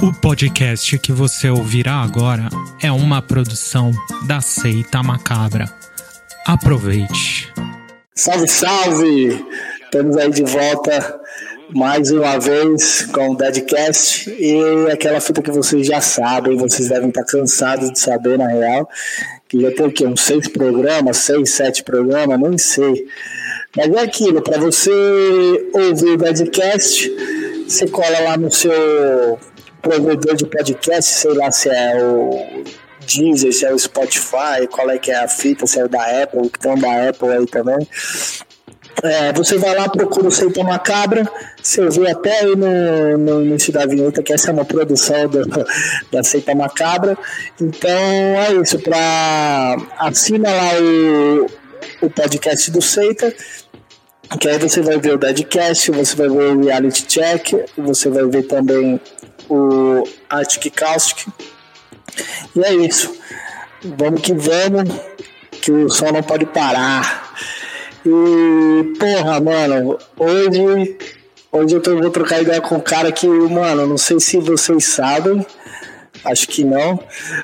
[0.00, 2.48] O podcast que você ouvirá agora
[2.80, 3.90] é uma produção
[4.28, 5.68] da Seita Macabra.
[6.46, 7.52] Aproveite.
[8.14, 9.44] Salve, salve!
[9.82, 11.20] Estamos aí de volta
[11.74, 17.08] mais uma vez com o Deadcast e aquela fita que vocês já sabem, vocês devem
[17.08, 18.88] estar cansados de saber na real,
[19.48, 20.06] que já tem o quê?
[20.06, 23.04] Uns seis programas, seis, sete programas, nem sei.
[23.76, 24.92] Mas é aquilo, para você
[25.74, 27.12] ouvir o Deadcast,
[27.66, 29.40] você cola lá no seu
[29.82, 32.64] provedor de podcast, sei lá se é o
[33.06, 36.22] Deezer, se é o Spotify, qual é que é a fita, se é o da
[36.22, 37.86] Apple, que tem da Apple aí também.
[39.02, 41.30] É, você vai lá, procura o Seita Macabra,
[41.62, 45.46] você vê até aí no, no início da vinheta que essa é uma produção do,
[46.10, 47.16] da Seita Macabra.
[47.60, 53.32] Então é isso, para assina lá o, o podcast do Seita,
[54.40, 58.26] que aí você vai ver o Deadcast, você vai ver o Reality Check, você vai
[58.26, 59.00] ver também
[59.48, 61.26] o Arctic Caustic.
[62.54, 63.16] E é isso.
[63.82, 64.92] Vamos que vamos,
[65.60, 67.32] que o sol não pode parar.
[68.04, 70.98] E, porra, mano, hoje,
[71.52, 74.84] hoje eu tô, vou trocar ideia com um cara que, mano, não sei se vocês
[74.84, 75.44] sabem,
[76.24, 76.98] acho que não,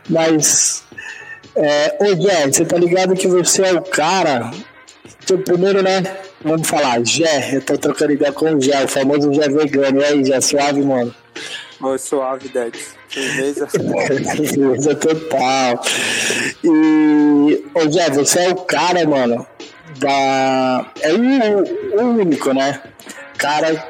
[0.08, 0.82] mas.
[1.56, 4.50] É, ô, Jé, você tá ligado que você é o cara.
[5.24, 6.02] Que, primeiro, né?
[6.42, 10.00] Vamos falar, Jé, eu tô trocando ideia com o Jé, o famoso Jé vegano.
[10.00, 11.14] E aí, Jé, suave, mano?
[11.80, 12.94] Oi, suave, Dex.
[13.08, 13.66] Firmeza.
[13.68, 15.82] Firmeza total.
[16.62, 19.46] E, ô Zé, você é o cara, mano,
[19.98, 20.90] da.
[21.00, 22.80] É o, o único, né?
[23.36, 23.86] Cara,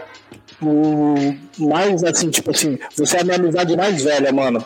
[0.62, 4.64] o mais assim, tipo assim, você é a minha amizade mais velha, mano.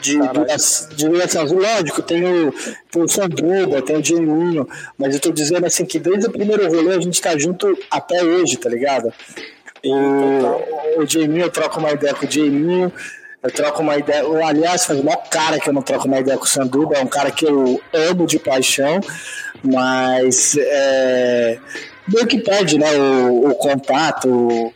[0.00, 2.52] De, de, de assim, lógico, tem o,
[2.90, 4.68] tem o Sanduba, tem o Geninho,
[4.98, 8.22] mas eu tô dizendo assim que desde o primeiro rolê a gente tá junto até
[8.24, 9.12] hoje, tá ligado?
[9.84, 12.92] O, o Jaiminho, eu troco uma ideia com o Jaiminho.
[13.42, 14.22] Eu troco uma ideia.
[14.46, 16.96] Aliás, faz maior cara que eu não troco uma ideia com o Sanduba.
[16.96, 19.00] É um cara que eu amo de paixão,
[19.62, 21.58] mas é,
[22.06, 24.72] meio que perde né, o, o contato.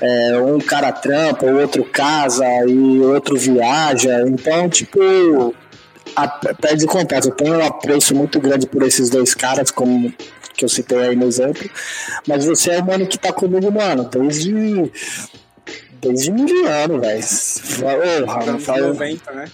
[0.00, 4.22] É, um cara trampa, o outro casa e outro viaja.
[4.26, 5.54] Então, tipo,
[6.14, 7.28] a, perde contato.
[7.28, 10.12] Eu tenho um apreço muito grande por esses dois caras, como
[10.56, 11.68] que eu citei aí no exemplo.
[12.26, 14.90] Mas você é o mano que tá comigo, mano, desde.
[16.00, 17.22] Desde mil anos, velho.
[18.60, 18.88] Fala...
[18.88, 19.46] 90, né?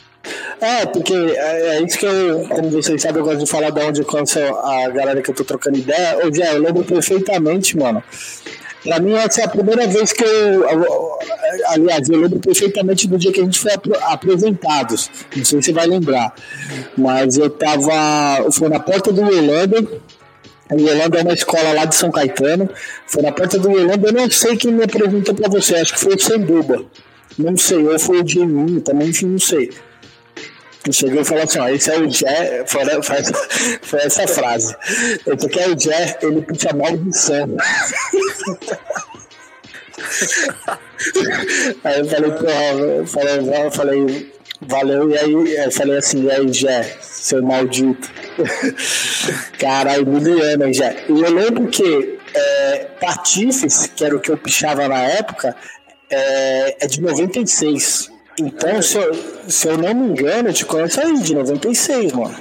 [0.60, 3.80] É, porque é, é, isso que eu, como vocês sabem, eu gosto de falar de
[3.80, 6.24] onde eu conheço a galera que eu tô trocando ideia.
[6.24, 8.02] Ô, Jé, eu lembro perfeitamente, mano.
[8.84, 10.66] Pra mim, essa é a primeira vez que eu.
[11.68, 15.10] Aliás, eu lembro perfeitamente do dia que a gente foi apresentados.
[15.36, 16.34] Não sei se você vai lembrar.
[16.96, 18.50] Mas eu tava.
[18.52, 19.86] Foi na porta do Yolanda
[20.72, 22.68] o Yolanda é uma escola lá de São Caetano.
[23.06, 24.08] Foi na porta do Yolanda.
[24.08, 25.76] Eu não sei quem me apresentou para você.
[25.76, 26.84] Acho que foi o Sanduba.
[27.38, 27.86] Não sei.
[27.86, 29.08] Ou foi o Geninho também.
[29.08, 29.70] Enfim, não sei.
[30.86, 32.64] Eu cheguei e falei assim: ó, esse é o Jé.
[32.66, 33.16] Foi, foi,
[33.82, 34.74] foi essa frase.
[35.26, 37.56] Esse aqui é o Jé, ele puxa maldição.
[41.84, 44.32] aí eu falei, porra, eu falei, eu falei,
[44.66, 45.10] valeu.
[45.10, 48.10] E aí eu falei assim: e aí, Jé, seu maldito.
[49.58, 50.92] Caralho, miliano já.
[50.92, 55.56] E eu lembro que é, Patifes, que era o que eu pichava na época,
[56.10, 58.10] é, é de 96.
[58.38, 59.14] Então, se eu,
[59.48, 62.36] se eu não me engano, eu te conheço aí, de 96, mano.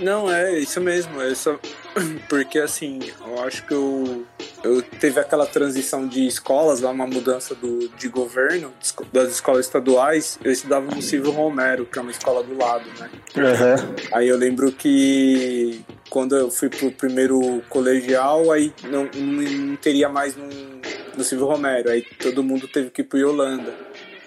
[0.00, 1.20] Não, é isso mesmo.
[1.20, 1.58] É só...
[2.28, 4.24] Porque assim, eu acho que eu,
[4.64, 8.72] eu teve aquela transição de escolas, lá uma mudança do, de governo,
[9.12, 10.38] das escolas estaduais.
[10.42, 13.10] Eu estudava no Silvio Romero, que é uma escola do lado, né?
[13.36, 13.94] Uhum.
[14.12, 20.34] Aí eu lembro que quando eu fui pro primeiro colegial, aí não, não teria mais
[20.34, 20.48] no,
[21.14, 21.90] no Silvio Romero.
[21.90, 23.74] Aí todo mundo teve que ir pro Yolanda.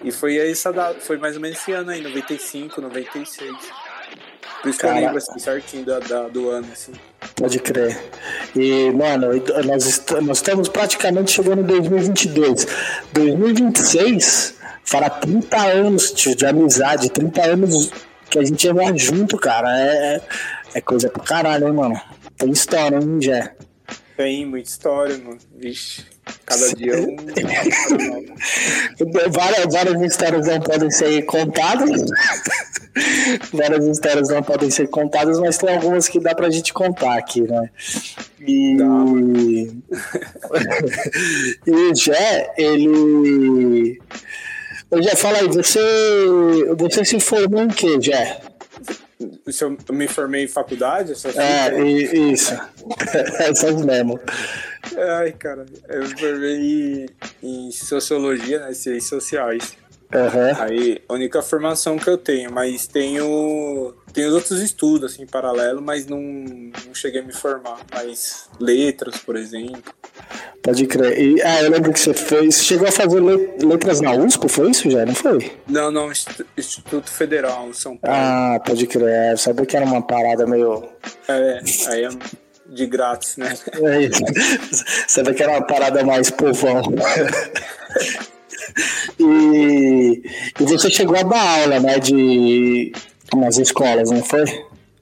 [0.04, 3.87] E foi essa data, foi mais ou menos esse ano aí, 95, 96.
[4.62, 6.92] Por isso que eu lembro assim, certinho da, da, do ano, assim.
[7.36, 7.96] Pode crer.
[8.56, 9.28] E, mano,
[9.64, 12.66] nós, est nós estamos praticamente chegando em 2022.
[13.12, 14.54] 2026
[14.84, 17.90] fará 30 anos tio, de amizade, 30 anos
[18.28, 19.68] que a gente ia lá junto, cara.
[19.78, 20.20] É,
[20.74, 22.00] é coisa pra caralho, hein, mano.
[22.36, 23.54] Tem história, hein, Jé?
[24.16, 25.38] Tem muita história, mano.
[25.56, 26.04] Vixe.
[26.44, 27.16] Cada dia um.
[29.30, 32.02] várias, várias histórias não podem ser contadas.
[33.52, 37.42] várias histórias não podem ser contadas, mas tem algumas que dá pra gente contar aqui,
[37.42, 37.70] né?
[38.40, 38.76] E,
[41.66, 44.00] e o Jé, ele.
[44.90, 45.80] O Jé, fala aí, você,
[46.78, 48.40] você se formou em quê, Jé?
[49.50, 51.12] Se eu me formei em faculdade?
[51.12, 52.54] Essas é, isso.
[53.40, 54.20] Essas mesmo.
[55.18, 57.06] Ai, cara, eu me formei
[57.42, 58.72] em sociologia, né?
[58.74, 59.76] Ciências sociais.
[60.14, 60.62] Uhum.
[60.62, 66.06] Aí, a única formação que eu tenho, mas tenho, tenho outros estudos, assim, paralelo, mas
[66.06, 67.80] não, não cheguei a me formar.
[67.94, 69.92] Mas letras, por exemplo.
[70.62, 71.18] Pode crer.
[71.20, 72.64] E, ah, eu lembro que você fez.
[72.64, 75.04] Chegou a fazer letras na USP, foi isso já?
[75.04, 75.52] Não foi?
[75.68, 76.10] Não, não,
[76.56, 78.16] Instituto Federal, São Paulo.
[78.18, 79.32] Ah, pode crer.
[79.32, 80.88] Eu sabia que era uma parada meio.
[81.28, 82.08] É, aí é
[82.66, 83.54] de grátis, né?
[83.82, 84.22] É isso.
[85.08, 86.82] Sabia que era uma parada mais povão.
[89.18, 90.22] E,
[90.60, 92.92] e você chegou a dar aula, né, de
[93.34, 94.44] umas escolas, não foi?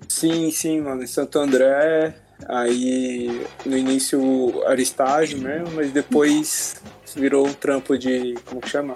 [0.09, 2.15] Sim, sim, mano, em Santo André,
[2.49, 6.77] aí no início era estágio mesmo, mas depois
[7.15, 8.95] virou um trampo de, como que chama?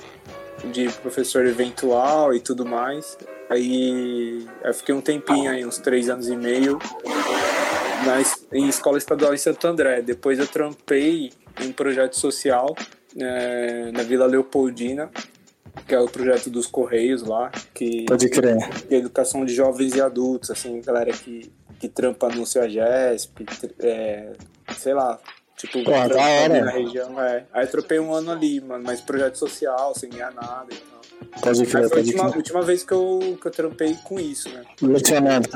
[0.73, 3.17] De professor eventual e tudo mais.
[3.49, 6.79] Aí eu fiquei um tempinho aí, uns três anos e meio,
[8.05, 8.23] na,
[8.57, 10.03] em escola estadual em Santo André.
[10.03, 12.77] Depois eu trampei em projeto social
[13.17, 15.11] é, na Vila Leopoldina,
[15.87, 18.57] que é o projeto dos Correios lá, que Pode crer.
[18.89, 23.47] Que é educação de jovens e adultos, assim, galera que, que trampa no CEAGESP,
[23.81, 24.33] é,
[24.77, 25.19] sei lá,
[25.57, 26.65] tipo, Pô, da hora.
[26.65, 27.45] na região, é.
[27.53, 31.01] Aí tropei um ano ali, mano, mas projeto social, sem ganhar nada e tal.
[31.43, 32.37] Pode crer, foi a última, crer.
[32.37, 34.65] última vez que eu, que eu trampei com isso, né?
[34.81, 35.49] Lecionando.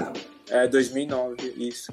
[0.51, 1.93] É, 2009, isso.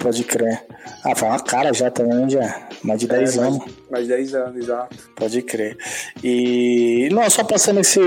[0.00, 0.64] Pode crer.
[1.04, 2.68] Ah, foi uma cara já também, já.
[2.82, 3.58] Mais de 10 é, anos.
[3.58, 4.96] Mais, mais 10 anos, exato.
[5.14, 5.76] Pode crer.
[6.24, 7.10] E.
[7.12, 8.00] Não, só passando esse.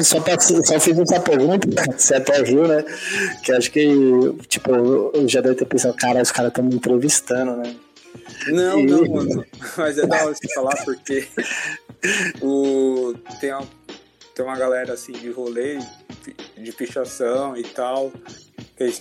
[0.00, 0.18] Só,
[0.64, 2.84] só fiz essa pergunta, você até riu, né?
[3.44, 3.88] Que acho que,
[4.48, 7.76] tipo, eu já deve ter pensado, cara, os caras estão me entrevistando, né?
[8.48, 8.86] Não, e...
[8.86, 9.44] não, mano.
[9.76, 11.28] Mas é da hora você falar porque
[12.42, 13.14] o...
[13.40, 13.68] tem, uma,
[14.34, 15.78] tem uma galera assim de rolê,
[16.56, 18.12] de pichação e tal.
[18.76, 18.92] Que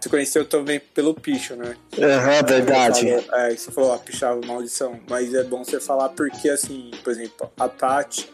[0.00, 1.76] você conheceu também pelo picho, né?
[1.98, 3.08] Aham, uhum, verdade.
[3.08, 5.00] é, você falou, ah, pichava maldição.
[5.08, 8.30] Mas é bom você falar porque, assim, por exemplo, a Tati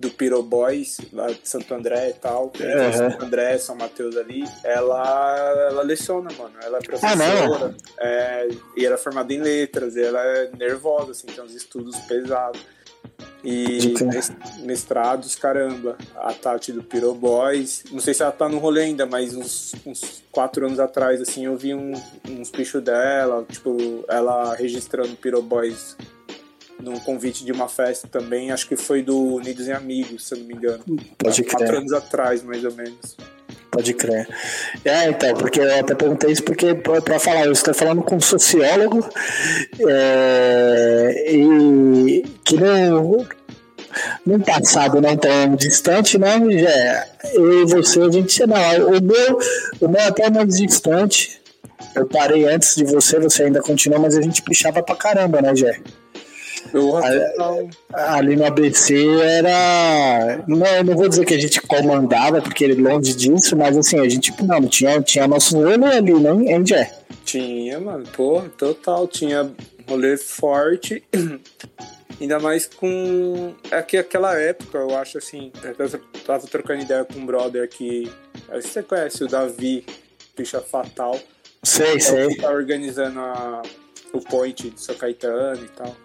[0.00, 2.92] do Piro Boys, lá de Santo André e tal, uhum.
[2.92, 6.54] Santo André, São Mateus ali, ela, ela leciona, mano.
[6.62, 11.10] Ela é professora ah, é, e ela é formada em letras, e ela é nervosa,
[11.10, 12.60] assim, tem uns estudos pesados.
[13.42, 13.94] E
[14.62, 15.96] mestrados, caramba.
[16.16, 17.84] A Tati do Piro Boys.
[17.90, 21.46] Não sei se ela tá no rolê ainda, mas uns, uns quatro anos atrás, assim,
[21.46, 21.92] eu vi um,
[22.28, 25.96] uns pichos dela, tipo, ela registrando Piro Boys
[26.82, 28.50] num convite de uma festa também.
[28.50, 30.84] Acho que foi do Unidos e Amigos, se eu não me engano.
[31.18, 31.58] Pode crer.
[31.58, 33.16] Quatro anos atrás, mais ou menos.
[33.70, 34.26] Pode crer.
[34.84, 38.20] É, então, porque eu até perguntei isso porque, para falar, eu estou falando com um
[38.20, 39.08] sociólogo
[39.86, 43.24] é, e que não,
[44.26, 46.40] num passado não tão distante, né?
[46.50, 49.38] Já, eu e você, a gente, não, o meu,
[49.80, 51.40] o meu até é mais distante.
[51.94, 55.54] Eu parei antes de você, você ainda continua, mas a gente pichava pra caramba, né,
[55.54, 55.80] Jé?
[57.92, 60.44] Ali, no ABC era.
[60.46, 64.08] Não, não vou dizer que a gente comandava, porque ele longe disso, mas assim, a
[64.08, 66.92] gente não, tinha, tinha nosso olho ali, né, hein, Jé?
[67.24, 69.06] Tinha, mano, pô, total.
[69.08, 69.50] Tinha
[69.88, 71.02] rolê forte.
[72.20, 73.54] Ainda mais com.
[73.70, 75.50] É que aquela época, eu acho assim.
[75.78, 75.88] Eu
[76.26, 78.10] tava trocando ideia com um brother que.
[78.52, 79.84] Você conhece o Davi,
[80.36, 81.18] Picha Fatal.
[81.62, 82.36] Sei, é sei.
[82.36, 83.62] Tá organizando a,
[84.12, 85.96] o point de São Caetano e tal.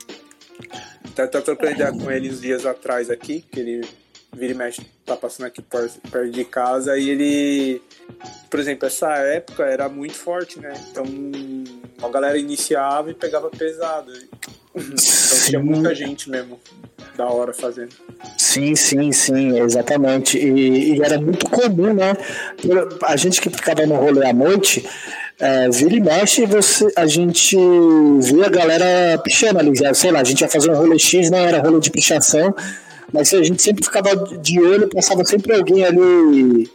[1.16, 3.88] Tá, tá trocando ideia com ele uns dias atrás aqui, que ele
[4.34, 7.82] vira e mexe, tá passando aqui perto de casa, e ele,
[8.50, 10.74] por exemplo, essa época era muito forte, né?
[10.90, 11.06] Então
[12.02, 14.12] a galera iniciava e pegava pesado.
[14.76, 15.50] Então sim.
[15.50, 16.60] tinha muita gente mesmo
[17.16, 17.94] da hora fazendo.
[18.38, 20.38] Sim, sim, sim, exatamente.
[20.38, 22.14] E, e, era muito comum, né?
[23.04, 24.88] A gente que ficava no rolê à noite,
[25.40, 27.56] é, vira e mexe, você, a gente
[28.22, 31.40] via a galera pichando ali, sei lá, a gente ia fazer um rolê X, não
[31.40, 32.54] era rolê de pichação,
[33.12, 36.70] mas a gente sempre ficava de olho, passava sempre alguém ali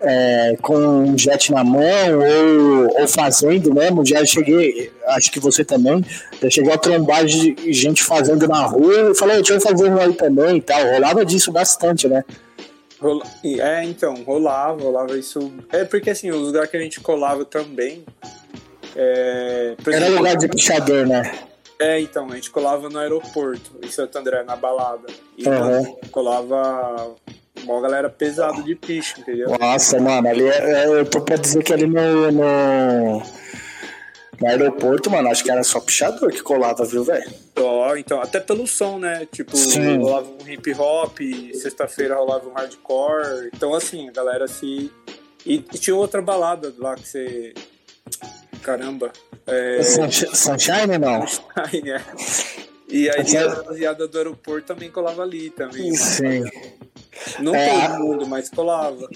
[0.00, 4.04] é, com um jet na mão ou, ou fazendo mesmo.
[4.04, 6.04] Já cheguei, acho que você também,
[6.40, 10.00] já cheguei a trombar de gente fazendo na rua e falei, deixa eu fazer um
[10.00, 10.82] aí também e tal.
[10.92, 12.24] Rolava disso bastante, né?
[13.00, 13.24] Rola...
[13.44, 15.52] É, então, rolava, rolava isso.
[15.72, 18.04] É porque assim, o lugar que a gente colava também.
[18.94, 19.76] É...
[19.86, 21.38] Era lugar de pichador, né?
[21.78, 25.08] É, então, a gente colava no aeroporto, em Santo André, na balada.
[25.36, 25.96] E uhum.
[26.10, 27.14] colava
[27.64, 29.56] uma galera pesada de picho, entendeu?
[29.58, 33.22] Nossa, mano, ali é, é, eu tô pra dizer que ali no, no,
[34.40, 37.30] no aeroporto, mano, acho que era só pichador que colava, viu, velho?
[37.58, 39.26] Ó, oh, então, até pelo som, né?
[39.32, 39.98] Tipo, Sim.
[39.98, 41.18] rolava um hip hop,
[41.54, 43.50] sexta-feira rolava um hardcore.
[43.54, 44.90] Então, assim, a galera se.
[45.44, 47.54] E, e tinha outra balada lá que você.
[48.62, 49.12] Caramba.
[49.46, 49.82] É...
[49.82, 51.26] Sunshine, não?
[51.26, 52.65] Sunshine, é.
[52.88, 55.92] E aí a rapaziada do aeroporto também colava ali também.
[55.94, 56.44] Sim.
[57.40, 59.08] Não é, todo mundo, mas colava.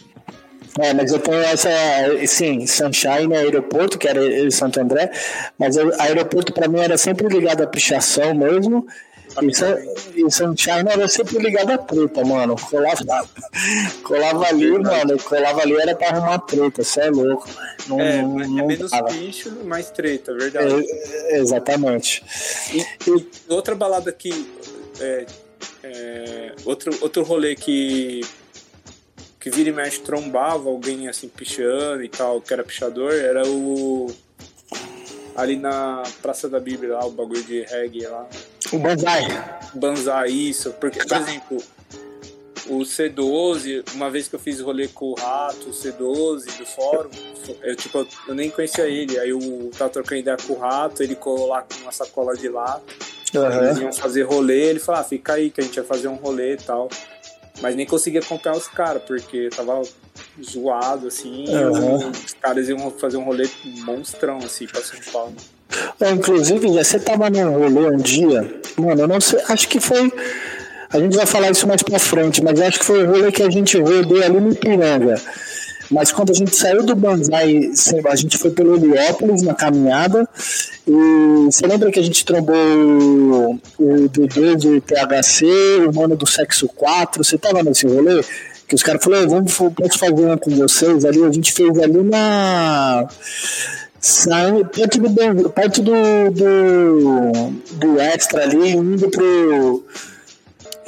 [0.78, 1.68] É, mas eu tenho essa,
[2.26, 5.10] sim, Sunshine aeroporto, que era em Santo André,
[5.58, 8.86] mas o aeroporto para mim era sempre ligado à pichação mesmo.
[10.16, 12.56] E, Sunshine era sempre ligado à treta, mano.
[12.56, 13.28] Colava,
[14.02, 15.18] colava ali, mano.
[15.22, 17.48] Colava ali era pra arrumar treta, você é louco.
[17.88, 19.08] Não, é, não, é menos tava.
[19.10, 20.84] bicho, mais treta, verdade.
[21.28, 22.22] É, exatamente.
[22.72, 24.48] E, e, outra balada que.
[25.00, 25.26] É,
[25.82, 28.22] é, outro, outro rolê que
[29.40, 34.14] que vira e mexe trombava alguém assim pichando e tal, que era pichador, era o.
[35.34, 38.28] Ali na Praça da Bíblia, lá, o bagulho de reggae lá.
[38.72, 39.26] O Banzai.
[39.74, 40.72] Banzai, isso.
[40.72, 41.62] Porque, por exemplo,
[42.68, 47.10] o C12, uma vez que eu fiz rolê com o Rato, o C12 do fórum,
[47.62, 49.18] eu, tipo, eu nem conhecia ele.
[49.18, 52.48] Aí eu tava trocando ideia com o Rato, ele colou lá com uma sacola de
[52.48, 52.82] lata.
[53.34, 53.64] Uhum.
[53.64, 56.16] Eles iam fazer rolê, ele falou, ah, fica aí que a gente ia fazer um
[56.16, 56.88] rolê e tal.
[57.60, 59.82] Mas nem conseguia acompanhar os caras, porque tava
[60.42, 61.44] zoado, assim.
[61.48, 62.10] Uhum.
[62.10, 63.48] os caras iam fazer um rolê
[63.84, 65.34] monstrão, assim, pra São Paulo.
[66.00, 70.12] É, inclusive, você tava num rolê um dia, mano, eu não sei, acho que foi.
[70.92, 73.42] A gente vai falar isso mais pra frente, mas acho que foi o rolê que
[73.42, 75.20] a gente rodou ali no Piranga.
[75.90, 77.70] Mas quando a gente saiu do Banzai,
[78.08, 80.28] a gente foi pelo Heliópolis na caminhada.
[80.86, 82.54] E você lembra que a gente trombou
[83.76, 85.46] o Dudu do THC,
[85.88, 87.24] o mano do Sexo 4?
[87.24, 88.22] Você tava nesse rolê?
[88.68, 91.24] Que os caras falaram, vamos posso fazer uma com vocês ali.
[91.24, 93.08] A gente fez ali na.
[94.00, 95.92] Sai, perto do, perto do,
[96.32, 99.84] do, do extra ali, indo pro.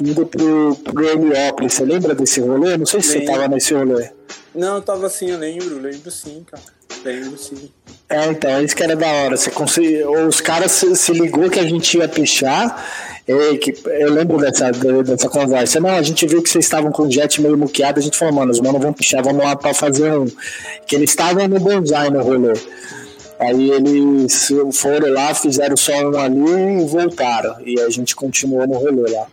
[0.01, 1.73] Indo pro, pro Heliópolis.
[1.73, 2.75] Você lembra desse rolê?
[2.75, 3.25] Não sei se Lembro.
[3.25, 4.09] você tava nesse rolê.
[4.55, 6.63] Não, eu tava assim, eu lembro, lembro sim, cara.
[7.05, 7.69] Lembro sim.
[8.09, 9.37] É, então, isso que era da hora.
[9.37, 10.03] Você consegui...
[10.03, 12.83] Os caras se, se ligou que a gente ia pichar.
[13.27, 15.79] E, que, eu lembro dessa, dessa conversa.
[15.79, 17.99] Não, a gente viu que vocês estavam com o jet meio muqueado.
[17.99, 20.25] A gente falou, mano, os manos vão pichar, vamos lá pra fazer um.
[20.87, 22.53] Que eles estavam no bonsai no rolê.
[23.43, 27.57] Aí eles foram lá, fizeram só um ali e voltaram.
[27.65, 29.27] E a gente continuou no rolê lá.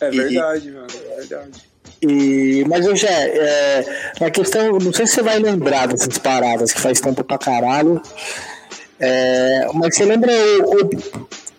[0.00, 1.74] É verdade, e, mano, é verdade.
[2.02, 3.84] E, mas hoje é,
[4.20, 7.38] é, a questão, não sei se você vai lembrar dessas paradas que faz tempo pra
[7.38, 8.00] caralho.
[9.00, 10.32] É, mas você lembra
[10.64, 10.90] o,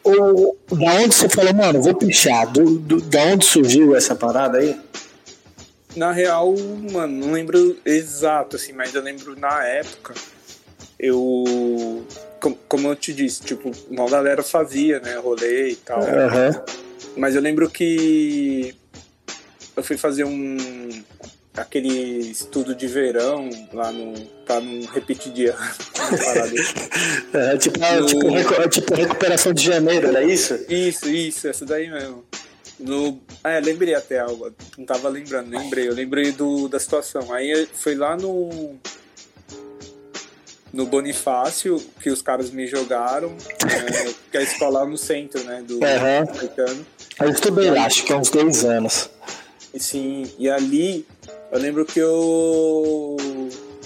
[0.03, 2.51] o, o, da onde você falou, mano, vou pichar?
[2.51, 4.79] Do, do, da onde surgiu essa parada aí?
[5.95, 6.53] Na real,
[6.91, 10.13] mano, não lembro exato, assim, mas eu lembro na época,
[10.99, 12.05] eu.
[12.67, 15.99] Como, eu te disse, tipo, uma galera fazia, né, rolê e tal.
[15.99, 16.63] Uhum.
[17.17, 18.75] Mas eu lembro que
[19.75, 20.57] eu fui fazer um
[21.57, 24.13] aquele estudo de verão lá no
[24.45, 25.55] pra não repetir dia
[27.33, 28.05] é, tipo, no...
[28.05, 32.25] tipo, recu tipo, recuperação de janeiro era isso isso isso essa daí mesmo
[32.77, 37.67] no é lembrei até algo não tava lembrando lembrei eu lembrei do da situação aí
[37.73, 38.75] foi lá no
[40.75, 45.63] no Bonifácio que os caras me jogaram é, que é a escola no centro né
[45.67, 46.85] do uhum.
[47.21, 49.09] eu estudei lá acho que há uns dois anos
[49.77, 51.05] Sim, e ali
[51.51, 53.17] eu lembro que eu.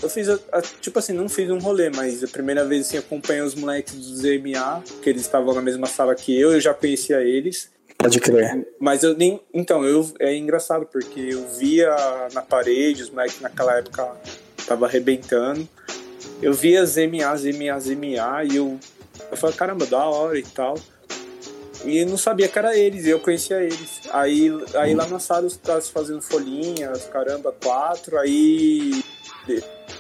[0.02, 2.98] Eu fiz, a, a, tipo assim, não fiz um rolê, mas a primeira vez assim,
[2.98, 6.74] acompanhei os moleques do ZMA, que eles estavam na mesma sala que eu, eu já
[6.74, 7.70] conhecia eles.
[7.98, 8.66] Pode crer.
[8.80, 9.42] Mas eu nem.
[9.54, 11.94] Então, eu, é engraçado, porque eu via
[12.34, 14.10] na parede, os moleques naquela época
[14.66, 15.68] tava arrebentando.
[16.42, 18.80] Eu via ZMA, ZMA, ZMA, e eu,
[19.30, 20.78] eu falei, caramba, da hora e tal.
[21.86, 24.02] E não sabia que era eles, e eu conhecia eles.
[24.12, 29.04] Aí, aí lá na sala os caras fazendo folhinhas, caramba, quatro, aí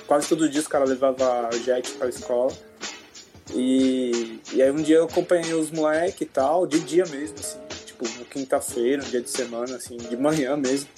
[0.05, 2.51] quase todo dia os caras levavam jet pra escola.
[3.53, 7.57] E, e aí um dia eu acompanhei os moleques e tal, de dia mesmo, assim,
[7.85, 10.89] tipo, quinta-feira, um dia de semana, assim, de manhã mesmo.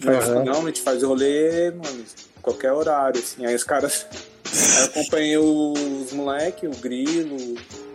[0.00, 0.44] Mas, uhum.
[0.44, 2.04] não, a gente faz rolê, mano,
[2.40, 3.44] qualquer horário, assim.
[3.44, 4.06] Aí os caras.
[4.52, 7.36] Aí eu acompanhei os moleques, o Grilo,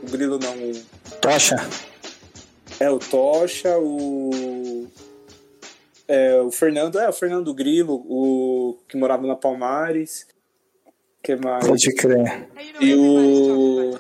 [0.02, 0.74] o Grilo não, o.
[1.22, 1.56] Tocha.
[2.80, 4.88] É, o Tocha, o.
[6.08, 10.28] É, o Fernando, é, o Fernando Grilo, o que morava na Palmares.
[11.22, 11.66] que mais?
[11.66, 12.48] Pode crer.
[12.80, 13.98] E o.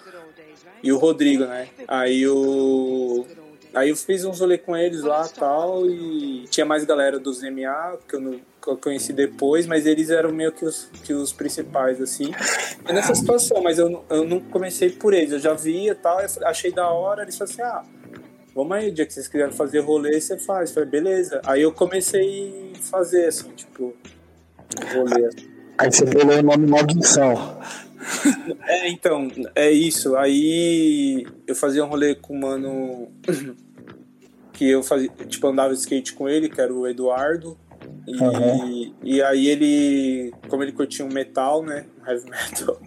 [0.81, 1.69] E o Rodrigo, né?
[1.87, 3.25] Aí o.
[3.73, 7.97] Aí eu fiz uns rolê com eles lá tal, e tinha mais galera dos MA
[8.07, 11.33] que eu, não, que eu conheci depois, mas eles eram meio que os, que os
[11.33, 12.31] principais, assim.
[12.85, 16.71] É nessa situação, mas eu, eu não comecei por eles, eu já via tal, achei
[16.71, 17.83] da hora, eles falaram assim, ah,
[18.55, 20.69] vamos aí, o dia que vocês quiserem fazer rolê, você faz.
[20.69, 21.41] Eu falei, beleza.
[21.45, 23.93] Aí eu comecei a fazer, assim, tipo,
[24.93, 25.29] rolê.
[25.77, 27.59] Aí você pegou o nome Maldição.
[28.67, 30.15] É, então, é isso.
[30.15, 33.11] Aí eu fazia um rolê com o mano
[34.53, 37.57] que eu fazia, tipo, andava de skate com ele, que era o Eduardo.
[38.05, 38.93] E, uhum.
[39.01, 41.85] e aí ele, como ele curtia um metal, né?
[42.05, 42.77] Heavy metal.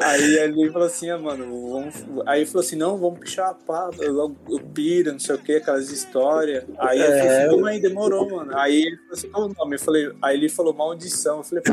[0.00, 1.94] aí ele falou assim, ah, mano, vamos.
[2.26, 5.56] Aí ele falou assim, não, vamos pichar pá, eu, eu piro, não sei o que,
[5.56, 6.64] aquelas histórias.
[6.78, 8.56] Aí eu falei assim, não, aí demorou, mano.
[8.56, 9.74] Aí ele falou assim, qual o nome?
[9.74, 11.38] Eu falei, aí ele falou maldição.
[11.38, 11.72] Eu falei, pô,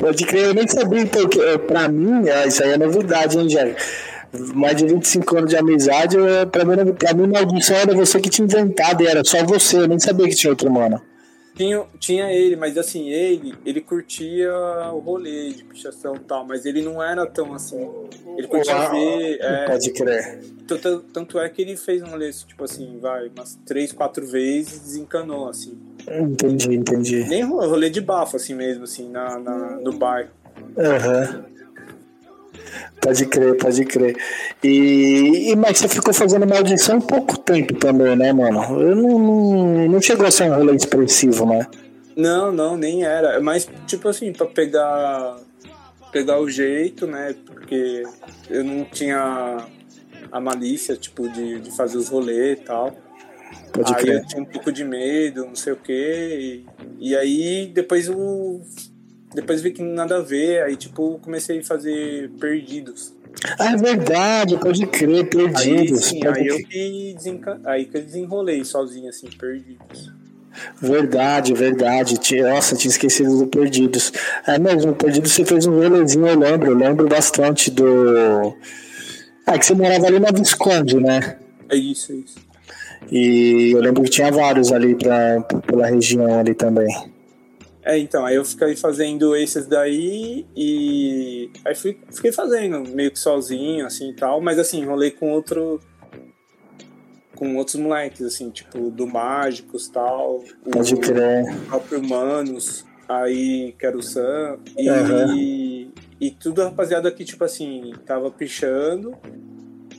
[0.00, 3.76] Pode crer, eu nem sabia, porque pra mim, isso aí é novidade, hein, Jair?
[4.54, 6.16] Mais de 25 anos de amizade,
[6.50, 9.98] pra mim, pra mim maldição era você que tinha inventado, era só você, eu nem
[9.98, 11.00] sabia que tinha outro mano.
[11.56, 14.52] Tinha, tinha ele, mas assim, ele, ele curtia
[14.92, 17.80] o rolê de pichação e tal, mas ele não era tão assim.
[18.36, 19.38] Ele curtia Uau, ver.
[19.40, 20.40] É, pode crer.
[20.68, 24.76] Tanto, tanto é que ele fez um rolê, tipo assim, vai, umas três, quatro vezes
[24.76, 25.78] e desencanou, assim.
[26.06, 27.24] Entendi, entendi.
[27.24, 30.28] Nem rolê de bafo, assim mesmo, assim, na, na no bar.
[30.76, 31.46] Aham.
[31.48, 31.55] Uhum.
[33.06, 34.16] Pode crer, pode crer.
[34.64, 38.80] E, e, mas você ficou fazendo maldição pouco tempo também, né, mano?
[38.80, 41.68] Eu não, não, não chegou a ser um rolê expressivo, né?
[42.16, 43.40] Não, não, nem era.
[43.40, 45.36] Mas, tipo assim, pra pegar,
[46.10, 47.36] pegar o jeito, né?
[47.46, 48.02] Porque
[48.50, 49.58] eu não tinha
[50.32, 52.92] a malícia, tipo, de, de fazer os rolês e tal.
[53.72, 54.16] Pode aí crer.
[54.16, 56.64] eu tinha um pouco de medo, não sei o quê.
[56.98, 58.62] E, e aí depois o
[59.36, 63.14] depois vi que nada a ver, aí tipo comecei a fazer perdidos.
[63.58, 66.04] Ah, é verdade, pode crer, perdidos.
[66.04, 67.60] Aí, sim, aí eu que, desenca...
[67.66, 70.10] aí que eu desenrolei sozinho, assim, perdidos.
[70.80, 72.18] Verdade, verdade.
[72.40, 74.10] Nossa, tinha esquecido do Perdidos.
[74.46, 76.70] É mesmo, Perdidos você fez um rolezinho, eu lembro.
[76.70, 78.56] Eu lembro bastante do.
[79.46, 81.36] Ah, que você morava ali na Visconde, né?
[81.68, 82.38] É isso, é isso.
[83.12, 86.88] E eu lembro que tinha vários ali pra, pela região ali também.
[87.86, 93.18] É, então, aí eu fiquei fazendo esses daí e aí fui, fiquei fazendo meio que
[93.18, 95.78] sozinho, assim e tal, mas assim, rolei com outro.
[97.36, 100.42] com outros moleques, assim, tipo, do Mágicos tal.
[100.68, 101.44] Pode o, crer.
[101.44, 104.58] O próprio Humanos, aí que era o Sam.
[104.76, 105.36] E, uhum.
[105.36, 109.16] e, e tudo rapaziada que, tipo assim, tava pichando.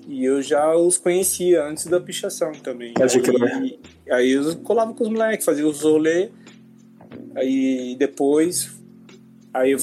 [0.06, 2.94] E eu já os conhecia antes da pichação também.
[2.96, 3.42] Pode crer.
[3.44, 3.80] Aí,
[4.12, 6.30] aí eu colava com os moleques, fazia os rolês.
[7.38, 8.72] Aí depois,
[9.54, 9.76] aí,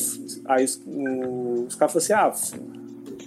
[0.46, 0.80] aí os,
[1.68, 2.74] os caras falaram assim, ah,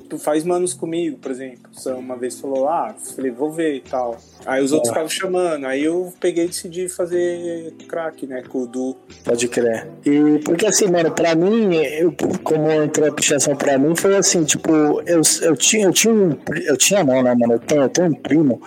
[0.10, 1.70] tu faz manos comigo, por exemplo.
[1.98, 4.18] Uma vez falou, ah, falei, vou ver e tal.
[4.46, 8.68] Aí os outros ficavam chamando, aí eu peguei e decidi fazer crack, né, com o
[8.68, 8.98] Du.
[9.24, 9.88] Pode crer.
[10.06, 12.14] E porque assim, mano, pra mim, eu,
[12.44, 14.72] como entrou a pichação pra mim, foi assim, tipo,
[15.06, 18.08] eu, eu tinha, eu tinha um, eu tinha não, né, mano, eu tenho, eu tenho
[18.10, 18.62] um primo,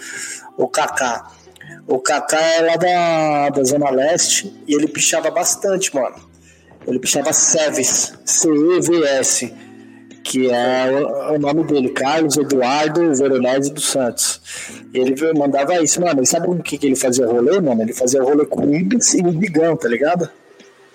[0.57, 1.31] o Kaká.
[1.90, 6.14] O Kaká é lá da, da Zona Leste e ele pichava bastante, mano.
[6.87, 9.53] Ele pichava Seves, C-E-V-S,
[10.22, 14.40] que é o, o, nome dele, Carlos Eduardo Veronese dos Santos.
[14.94, 16.22] Ele mandava isso, mano.
[16.22, 17.83] E sabe com que, que ele fazia rolê, mano?
[17.83, 20.31] Ele fazia rolê com o Ibis e o Bigão, tá ligado?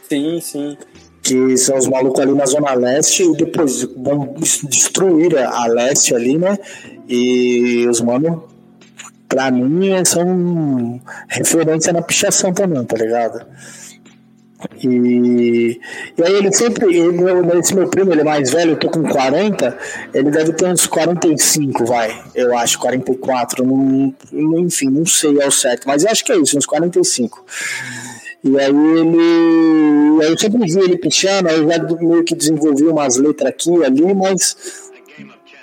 [0.08, 0.78] Sim, sim.
[1.22, 4.34] Que são os malucos ali na Zona Leste e depois vão
[4.70, 6.58] destruir a leste ali, né?
[7.10, 8.55] E os manos
[9.28, 13.46] pra mim são referência na pichação também, tá ligado?
[14.84, 15.80] E,
[16.18, 19.04] e aí ele sempre, ele, esse meu primo, ele é mais velho, eu tô com
[19.04, 19.78] 40,
[20.14, 24.14] ele deve ter uns 45, vai, eu acho, 44, não,
[24.60, 27.46] enfim, não sei ao certo, mas eu acho que é isso, uns 45.
[28.44, 30.22] E aí ele.
[30.22, 33.84] Aí eu sempre vi ele pichando, aí eu já meio que desenvolvi umas letras aqui
[33.84, 34.56] ali, mas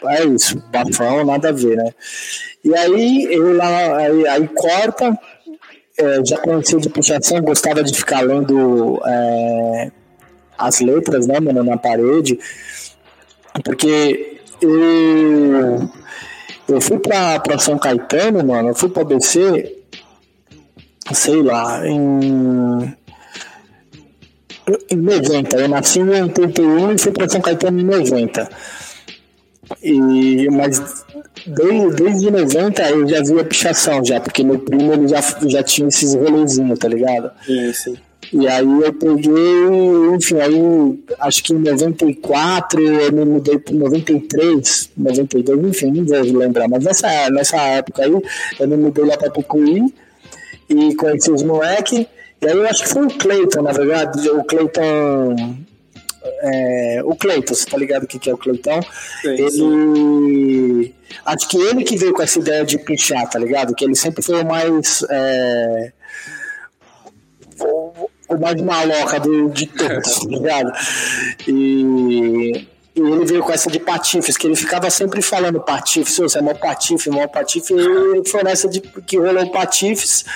[0.09, 1.91] é isso, bafão, nada a ver, né?
[2.65, 5.19] E aí, eu lá, aí, aí corta,
[5.99, 9.91] é, já conhecia de puxação, gostava de ficar lendo é,
[10.59, 12.39] as letras, né, mano, na parede,
[13.65, 15.91] porque eu,
[16.69, 19.79] eu fui pra, pra São Caetano, mano, eu fui pra BC,
[21.13, 22.97] sei lá, em
[24.89, 28.49] em 90, eu nasci em 81 e fui para São Caetano em 90.
[29.83, 31.05] E, mas
[31.47, 35.63] desde, desde 90 eu já vi a pichação já, porque meu primo ele já, já
[35.63, 37.31] tinha esses rolezinhos, tá ligado?
[37.45, 37.97] Sim, sim.
[38.33, 44.91] E aí eu peguei, enfim, aí acho que em 94 eu me mudei para 93,
[44.97, 49.31] 92, enfim, não vou lembrar, mas nessa, nessa época aí eu me mudei lá para
[49.31, 49.93] Pucuí
[50.69, 52.07] e conheci os moleques.
[52.41, 55.37] E aí eu acho que foi o Cleiton, na verdade, o Cleiton
[56.25, 58.81] é, o Cleiton, você tá ligado o que, que é o Cleitão?
[59.25, 60.95] Ele.
[61.25, 63.75] Acho que ele que veio com essa ideia de pichar, tá ligado?
[63.75, 65.05] Que ele sempre foi o mais.
[65.11, 65.93] É,
[67.61, 70.73] o, o mais maloca do, de todos, tá ligado?
[71.47, 72.69] E.
[72.95, 76.43] E ele veio com essa de patifes, que ele ficava sempre falando patifes, você é
[76.43, 80.27] mó patife, mó patife, e foi nessa de que rolou patifes.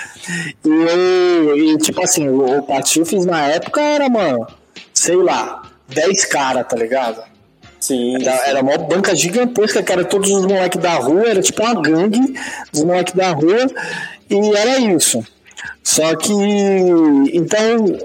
[0.65, 4.47] E, e tipo assim, o, o patifes na época era, mano,
[4.95, 7.23] sei lá, 10 caras, tá ligado?
[7.81, 8.17] Sim.
[8.21, 11.81] Era, era uma banca gigantesca, que era todos os moleques da rua, era tipo uma
[11.81, 12.35] gangue
[12.73, 13.67] dos moleques da rua,
[14.29, 15.25] e era isso.
[15.83, 16.33] Só que,
[17.33, 17.99] então,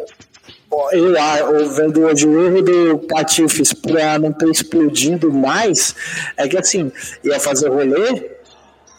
[0.92, 5.96] eu, eu vendo hoje o erro do Patifes para não ter explodido mais,
[6.38, 6.92] é que assim,
[7.24, 8.32] ia fazer rolê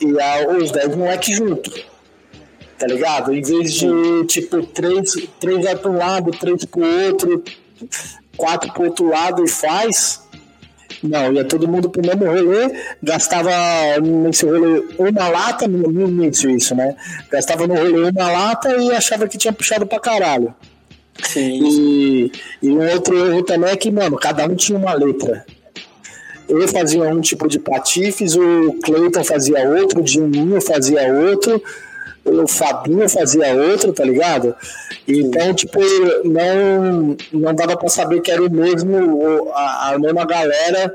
[0.00, 0.12] e
[0.60, 1.70] os 10 moleques junto.
[2.78, 3.32] Tá ligado?
[3.32, 7.44] Em vez de, tipo, três, três vai para um lado, três pro outro,
[8.42, 10.20] quatro pro outro lado e faz.
[11.00, 13.50] Não, ia todo mundo pro mesmo rolê, gastava
[14.00, 16.96] nesse rolê uma lata, no início isso, né?
[17.30, 20.52] Gastava no rolê uma lata e achava que tinha puxado pra caralho.
[21.22, 21.60] Sim.
[21.62, 25.44] E, e um outro erro também é que, mano, cada um tinha uma letra.
[26.48, 31.62] Eu fazia um tipo de patifes, o Cleiton fazia outro, o Dininho fazia outro,
[32.24, 34.54] o Fabinho fazia outro, tá ligado?
[35.06, 35.80] Então, tipo,
[36.24, 40.94] não, não dava pra saber que era o mesmo, a, a mesma galera.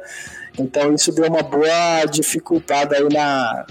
[0.58, 3.68] Então isso deu uma boa dificuldade aí na,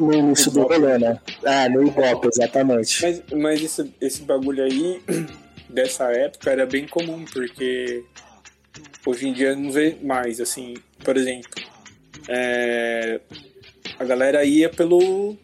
[0.00, 1.20] no início do rolê, né?
[1.44, 3.02] É, no Ibope, exatamente.
[3.02, 5.00] Mas, mas esse, esse bagulho aí,
[5.68, 8.02] dessa época, era bem comum, porque
[9.06, 11.50] hoje em dia não vê mais, assim, por exemplo,
[12.28, 13.20] é,
[13.98, 15.36] a galera ia pelo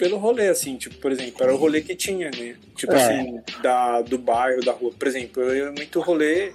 [0.00, 2.56] pelo rolê, assim, tipo, por exemplo, era o rolê que tinha, né?
[2.74, 2.96] Tipo É.
[3.20, 4.90] assim, da, do bairro, da rua.
[4.98, 6.52] Por exemplo, eu ia muito rolê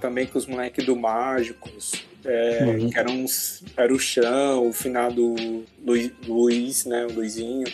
[0.00, 1.92] também com os moleques do Mágicos,
[2.24, 2.90] é, Uhum.
[2.90, 5.34] que eram uns, era o Chão, o finado
[5.86, 7.66] Luiz, Luiz, né, o Luizinho,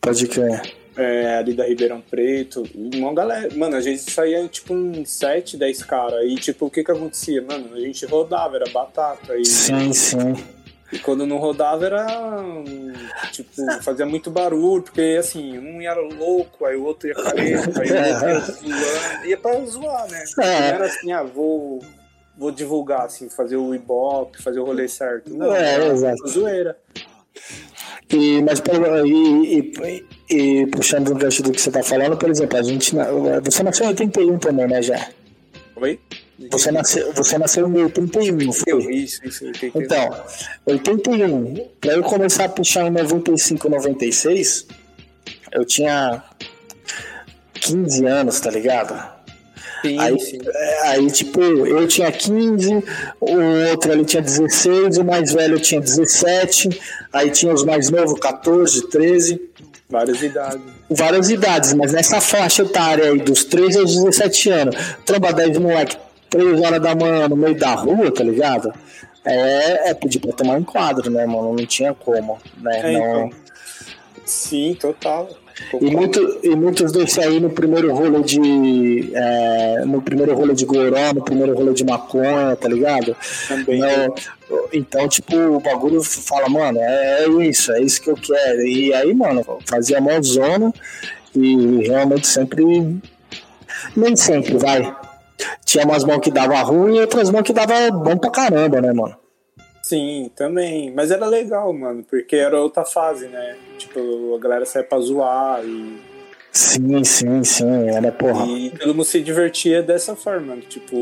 [0.00, 0.60] Pode crer.
[0.96, 5.82] é, ali da Ribeirão Preto, uma galera, mano, a gente saía tipo uns 7, 10
[5.84, 7.40] caras, e tipo, o que que acontecia?
[7.42, 10.34] Mano, a gente rodava, era batata, e, Sim, sim.
[10.92, 12.06] E quando não rodava era,
[13.32, 13.50] tipo,
[13.82, 17.60] fazia muito barulho, porque assim, um era louco, aí o outro ia careta, aí o
[17.60, 20.24] outro ia zoando, ia pra zoar, né?
[20.36, 21.82] Não era assim, ah, vou,
[22.36, 25.32] vou divulgar, assim, fazer o ibope, fazer o rolê certo.
[25.34, 26.26] Não, É, era exato.
[26.28, 26.76] zoeira.
[28.10, 28.62] E, mas
[29.04, 32.94] e, e, e puxando o gancho do que você tá falando, por exemplo, a gente.
[33.44, 35.08] Você nasceu em 81 também, né, já?
[35.76, 36.00] Oi?
[36.50, 38.94] Você nasceu, você nasceu em 81, não foi?
[38.94, 39.72] isso, isso, eu entendi.
[39.74, 40.08] Então,
[40.66, 44.66] 81, pra eu começar a puxar em 95, 96,
[45.52, 46.22] eu tinha
[47.54, 49.18] 15 anos, tá ligado?
[49.82, 50.38] Sim, Aí, sim.
[50.44, 52.82] é, aí, tipo, eu tinha 15,
[53.20, 56.68] o outro ali tinha 16, o mais velho tinha 17,
[57.12, 59.40] aí tinha os mais novos, 14, 13,
[59.90, 60.60] Várias idades.
[60.90, 65.96] várias idades, mas nessa faixa etária aí, dos 13 aos 17 anos, tromba 10 moleque,
[66.30, 68.72] 3 horas da manhã no meio da rua, tá ligado?
[69.24, 71.54] É, é pedir pra tomar enquadro, né, mano?
[71.54, 72.78] Não tinha como, né?
[72.78, 73.26] É, não...
[73.26, 73.30] então.
[74.24, 75.28] Sim, total.
[75.80, 79.10] E, muito, e muitos desses aí no primeiro rolo de.
[79.12, 83.16] é, no primeiro rolo de goró, no primeiro rolo de maconha, tá ligado?
[83.48, 83.80] Também.
[83.80, 84.14] Não,
[84.72, 88.60] então, tipo, o bagulho fala, mano, é, é isso, é isso que eu quero.
[88.66, 90.72] E aí, mano, fazia mó zona
[91.34, 92.64] e realmente sempre.
[93.96, 94.94] Nem sempre, vai.
[95.64, 98.92] Tinha umas mãos que dava ruim e outras mãos que dava bom pra caramba, né,
[98.92, 99.16] mano?
[99.82, 100.92] Sim, também.
[100.94, 103.56] Mas era legal, mano, porque era outra fase, né?
[103.78, 105.98] Tipo, a galera saia pra zoar e,
[106.52, 108.44] Sim, sim, sim, era porra.
[108.46, 110.56] e todo mundo se divertia dessa forma.
[110.68, 110.96] Tipo,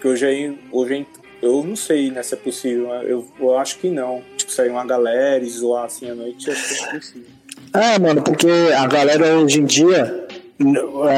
[0.00, 1.06] que hoje aí, hoje aí-
[1.40, 2.88] eu não sei né, se é possível.
[3.02, 4.22] Eu, eu acho que não.
[4.36, 7.28] Tipo, sair uma galera e zoar assim à noite, eu acho que é possível.
[7.74, 10.26] É, mano, porque a galera hoje em dia,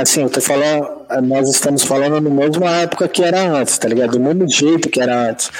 [0.00, 4.12] assim, eu tô falando, nós estamos falando na mesma época que era antes, tá ligado?
[4.12, 5.50] Do mesmo jeito que era antes.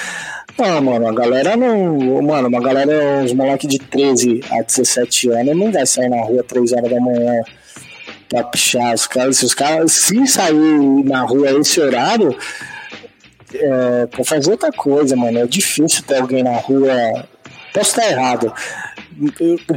[0.57, 2.21] Não, mano, a galera não.
[2.21, 6.43] Mano, uma galera, uns moleques de 13 a 17 anos não vai sair na rua
[6.43, 7.41] 3 horas da manhã
[8.29, 8.93] pra pichar.
[8.93, 12.35] Os caras, se os caras, se sair na rua esse horário,
[13.53, 15.39] é, pra fazer outra coisa, mano.
[15.39, 16.93] É difícil ter alguém na rua.
[17.73, 18.53] Posso estar errado.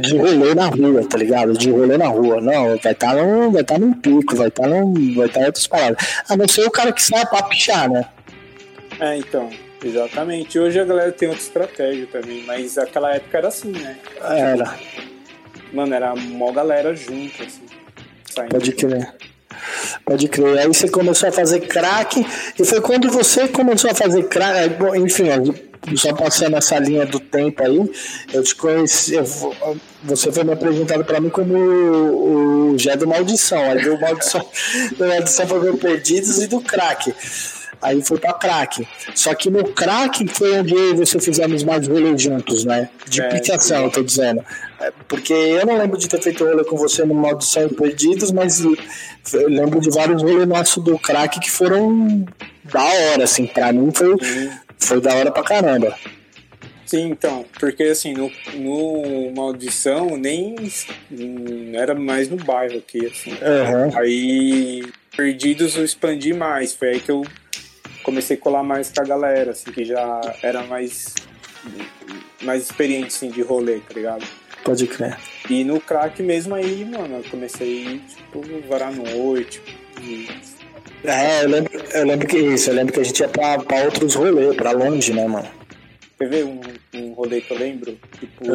[0.01, 1.53] De rolê na rua, tá ligado?
[1.53, 2.41] De rolê na rua.
[2.41, 5.13] Não, vai estar num, vai tá num pico, vai estar num.
[5.13, 5.97] Vai estar em outras paradas.
[6.27, 8.05] A não ser o cara que sai pra pichar, né?
[8.99, 9.49] É, então.
[9.83, 10.57] Exatamente.
[10.57, 13.97] Hoje a galera tem outra estratégia também, mas aquela época era assim, né?
[14.21, 14.75] Era,
[15.71, 17.65] Mano, era mó galera junto, assim.
[18.49, 19.13] Pode crer.
[20.05, 20.59] Pode crer.
[20.59, 22.25] Aí você começou a fazer crack,
[22.59, 24.57] e foi quando você começou a fazer crack.
[24.57, 25.25] é, Enfim,
[25.95, 27.91] só passando essa linha do tempo aí,
[28.33, 29.15] eu te conheci.
[29.15, 29.25] eu
[30.05, 33.59] você foi me apresentado pra mim como o, o Jé do Maldição.
[33.71, 34.47] Aí deu Maldição,
[34.97, 37.13] do Maldição foi Perdidos e do crack.
[37.81, 38.87] Aí foi pra crack.
[39.13, 42.89] Só que no crack foi onde eu e você fizemos mais rolê juntos, né?
[43.07, 44.43] De é, pichação, eu tô dizendo.
[44.79, 48.31] É, porque eu não lembro de ter feito rolê com você no Maldição e Perdidos,
[48.31, 52.25] mas eu lembro de vários rolês nossos do crack que foram
[52.63, 53.45] da hora, assim.
[53.47, 54.15] Pra mim foi,
[54.77, 55.95] foi da hora pra caramba.
[56.85, 60.55] Sim, então, porque assim, no, no Maldição nem
[61.73, 63.31] era mais no bairro aqui, assim.
[63.31, 63.97] Uhum.
[63.97, 64.83] Aí
[65.15, 67.23] Perdidos eu expandi mais, foi aí que eu
[68.05, 71.15] comecei a colar mais com a galera, assim, que já era mais
[72.43, 74.23] mais experiente, assim, de rolê, tá ligado?
[74.63, 75.17] Pode crer.
[75.49, 79.61] E no crack mesmo aí, mano, eu comecei, tipo, varar noite.
[79.99, 80.29] E...
[81.03, 83.83] É, eu lembro, eu lembro que isso, eu lembro que a gente ia pra, pra
[83.85, 85.47] outros rolês, pra longe, né, mano?
[86.17, 86.61] Quer ver um,
[86.93, 87.99] um rolê que eu lembro?
[88.19, 88.45] Tipo,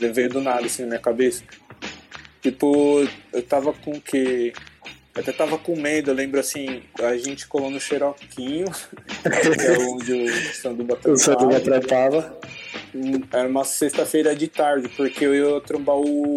[0.00, 0.08] é.
[0.08, 1.42] veio do nada, assim, na minha cabeça.
[2.40, 4.52] Tipo, eu tava com o quê?
[5.20, 8.64] Eu até tava com medo, eu lembro assim, a gente colou no Xeroquinho,
[9.20, 11.12] que é onde o Sanduba trampava.
[11.12, 12.40] O Sanduba trampava.
[13.30, 16.34] Era uma sexta-feira de tarde, porque eu ia trombar o.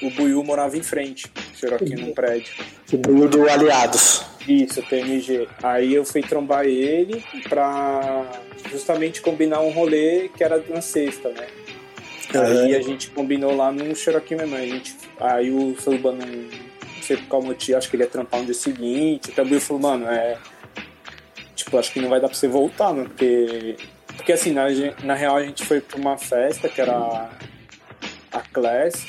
[0.00, 2.52] O Buiu morava em frente, Xeroquinho no prédio.
[2.92, 4.24] O Buiu do Aliados.
[4.48, 5.46] Isso, TMG.
[5.62, 8.28] Aí eu fui trombar ele pra
[8.70, 11.46] justamente combinar um rolê que era na sexta, né?
[12.34, 12.40] Uhum.
[12.40, 14.56] Aí a gente combinou lá no Xeroquinho mesmo.
[14.56, 16.67] A gente, aí o Sanduba não
[17.02, 19.30] sei por qual motivo, acho que ele ia trampar no dia seguinte.
[19.30, 20.38] Então eu falou, mano, é.
[21.54, 23.76] Tipo, acho que não vai dar pra você voltar, mano, porque.
[24.16, 24.64] Porque assim, na,
[25.04, 27.30] na real a gente foi pra uma festa que era
[28.32, 29.06] a Class,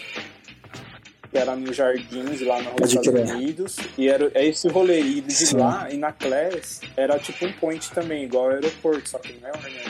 [1.31, 3.77] que era nos Jardins, lá na Rua dos Estados Unidos.
[3.97, 4.99] E era é esse rolê.
[5.01, 5.57] E de Sim.
[5.57, 9.49] lá, e na Class, era tipo um point também, igual ao aeroporto, só que não
[9.49, 9.83] é né?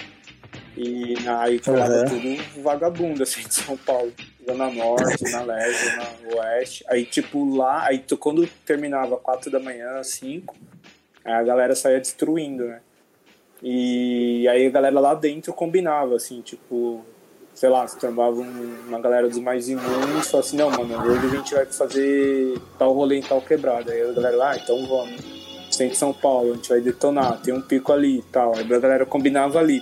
[0.78, 2.06] E aí colava uhum.
[2.06, 4.14] tudo vagabundo, assim, de São Paulo.
[4.50, 6.86] Zona Norte, na Leste, na Oeste.
[6.88, 10.56] Aí, tipo, lá, aí quando terminava 4 da manhã, 5,
[11.24, 12.82] a galera saía destruindo, né?
[13.62, 17.04] E aí a galera lá dentro combinava, assim, tipo,
[17.54, 21.30] sei lá, se trombava uma galera dos mais imunes falava assim, não, mano, hoje a
[21.30, 23.92] gente vai fazer tal rolê em tal quebrada.
[23.92, 25.40] Aí a galera, ah, então vamos
[25.78, 28.56] de São Paulo, a gente vai detonar, tem um pico ali e tal.
[28.56, 29.82] Aí a galera combinava ali.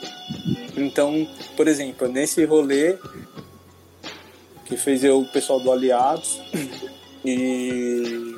[0.75, 2.97] Então, por exemplo, nesse rolê
[4.67, 6.41] que fez eu o pessoal do Aliados
[7.23, 8.35] e,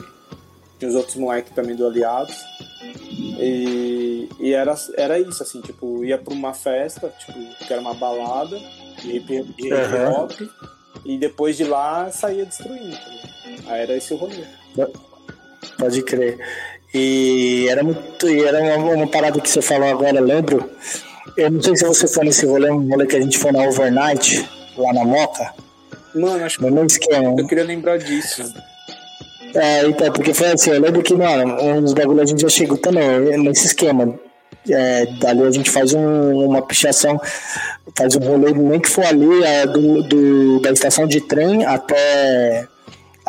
[0.80, 2.38] e os outros moleques também do Aliados.
[3.40, 7.34] E, e, era, era isso, assim, tipo, ia pra uma festa, tipo,
[7.66, 8.60] que era uma balada,
[9.02, 9.46] de hip
[10.16, 10.32] hop,
[11.04, 12.96] e depois de lá saía destruindo.
[12.96, 14.44] Tá Aí era esse o rolê.
[15.78, 16.38] Pode crer.
[16.94, 18.30] E era muito.
[18.30, 20.70] E era uma, uma, parada que você falou agora, lembro.
[21.38, 23.64] Eu não sei se você foi nesse rolê, um rolê que a gente foi na
[23.64, 25.54] overnight, lá na Moca.
[26.16, 27.36] Mano, acho que no esquema.
[27.38, 28.54] eu queria lembrar disso.
[29.56, 32.78] É, então, porque foi assim, eu lembro que, mano, uns bagulho a gente já chegou
[32.78, 34.14] também nesse esquema.
[34.70, 37.20] É, dali a gente faz um, uma pichação,
[37.98, 42.68] faz um rolê, nem que for ali, é, do, do, da estação de trem até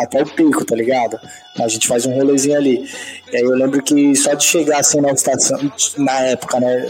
[0.03, 1.19] até o pico, tá ligado?
[1.59, 2.89] A gente faz um rolezinho ali.
[3.33, 5.59] E aí eu lembro que só de chegar assim na estação,
[5.99, 6.87] na época, né?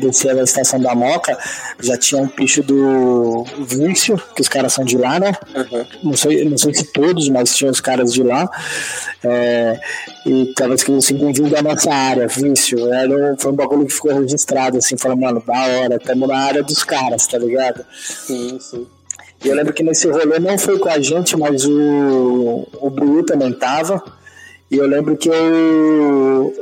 [0.00, 1.36] Descer na estação da Moca,
[1.80, 5.32] já tinha um picho do Vício, que os caras são de lá, né?
[5.54, 5.86] Uhum.
[6.04, 8.48] Não, sei, não sei se todos, mas tinha os caras de lá.
[9.22, 9.80] É,
[10.24, 12.92] e tava escrito assim, bem-vindo à nossa área, Vício.
[12.92, 16.62] Era, foi um bagulho que ficou registrado, assim, falando, mano, da hora, estamos na área
[16.62, 17.84] dos caras, tá ligado?
[17.96, 18.86] Sim, sim.
[19.44, 23.22] E eu lembro que nesse rolê não foi com a gente, mas o, o Bru
[23.24, 24.02] também tava.
[24.70, 26.52] E eu lembro que eu,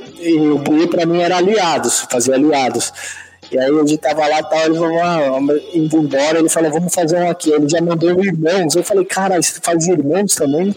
[0.54, 2.92] o Bru pra mim era aliados, fazia aliados.
[3.50, 5.40] E aí gente tava lá e tal, ele falou, ah,
[5.72, 7.50] indo embora, ele falou, vamos fazer um aqui.
[7.50, 8.74] Ele já mandou irmãos.
[8.74, 10.74] Eu falei, cara, você faz irmãos também?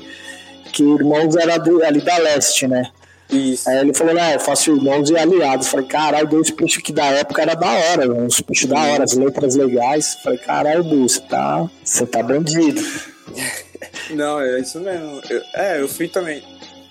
[0.72, 2.92] Que irmãos era do, ali da leste, né?
[3.30, 3.70] Isso.
[3.70, 5.68] Aí ele falou, né, eu faço irmãos e aliados.
[5.68, 9.14] Falei, caralho, dois peixes que da época era da hora, uns peixes da hora, as
[9.14, 10.16] letras legais.
[10.24, 12.82] Falei, caralho, Du, você tá, você tá bandido.
[14.12, 15.22] Não, é isso mesmo.
[15.30, 16.42] Eu, é, eu fui também.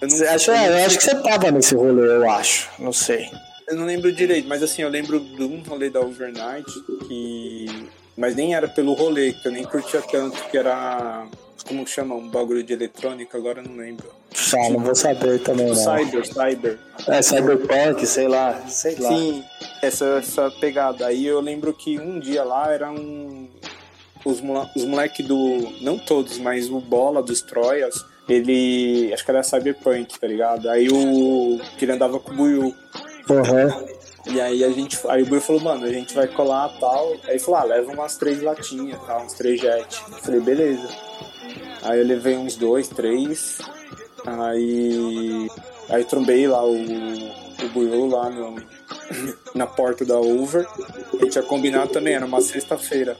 [0.00, 2.68] Eu, não, acha, eu acho que você tava nesse rolê, eu acho.
[2.78, 3.30] Não sei.
[3.66, 6.70] Eu não lembro direito, mas assim, eu lembro de um rolê da Overnight
[7.08, 7.88] que.
[8.16, 11.26] Mas nem era pelo rolê, que eu nem curtia tanto, que era
[11.64, 14.08] como chama um bagulho de eletrônica, agora não lembro.
[14.54, 15.74] Ah, não vou saber também, não.
[15.74, 16.78] Cyber, Cyber.
[17.08, 19.08] É, Cyberpunk, sei lá, sei lá.
[19.08, 19.44] Sim,
[19.82, 21.06] essa, essa pegada.
[21.06, 23.48] Aí eu lembro que um dia lá era um...
[24.24, 24.42] Os,
[24.74, 25.72] os moleques do...
[25.80, 29.12] Não todos, mas o Bola dos Troias, ele...
[29.12, 30.68] Acho que era Cyberpunk, tá ligado?
[30.68, 31.58] Aí o...
[31.78, 32.74] Que ele andava com o Buiu.
[33.28, 33.96] Uhum.
[34.28, 34.98] E aí a gente.
[35.08, 37.14] Aí o Buiu falou, mano, a gente vai colar tal.
[37.24, 40.02] Aí falou, ah, leva umas três latinhas, tal, uns três jet.
[40.08, 40.88] Eu falei, beleza.
[41.86, 43.58] Aí eu levei uns dois, três.
[44.26, 45.48] Aí.
[45.88, 48.56] Aí trombei lá o, o Buiu lá no,
[49.54, 50.66] na porta da Over.
[51.14, 53.16] A gente tinha combinado também, era uma sexta-feira.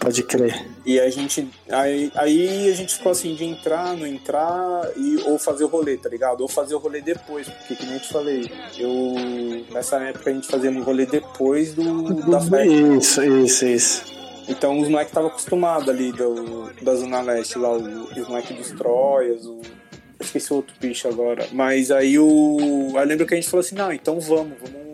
[0.00, 0.68] Pode crer.
[0.84, 1.48] E a gente.
[1.70, 5.96] Aí, aí a gente ficou assim de entrar, não entrar, e, ou fazer o rolê,
[5.96, 6.40] tá ligado?
[6.42, 9.14] Ou fazer o rolê depois, porque que nem eu te falei, eu.
[9.70, 12.66] Nessa época a gente fazia um rolê depois do, da festa.
[12.66, 14.17] Isso, isso, isso.
[14.48, 19.44] Então os moleques estavam acostumados ali do, da Zona Leste, lá, os moleques dos Troias,
[19.46, 19.60] o.
[20.20, 21.46] Eu esqueci o outro bicho agora.
[21.52, 22.92] Mas aí o.
[22.94, 24.88] Aí eu lembro que a gente falou assim, não, então vamos, vamos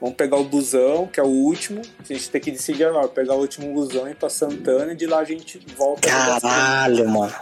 [0.00, 1.82] Vamos pegar o busão, que é o último.
[1.98, 4.96] A gente tem que decidir agora, pegar o último busão e ir pra Santana e
[4.96, 6.08] de lá a gente volta.
[6.08, 7.34] Caralho, mano.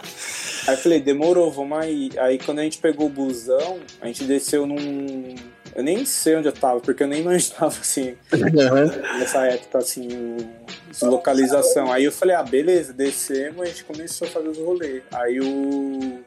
[0.67, 2.09] Aí eu falei, demorou, vamos aí.
[2.17, 5.35] Aí quando a gente pegou o busão, a gente desceu num.
[5.73, 9.19] Eu nem sei onde eu tava, porque eu nem imaginava assim, uhum.
[9.19, 10.37] nessa época, assim,
[11.01, 11.91] localização.
[11.91, 15.01] Aí eu falei, ah, beleza, descemos, a gente começou a fazer os rolês.
[15.13, 16.19] Aí o.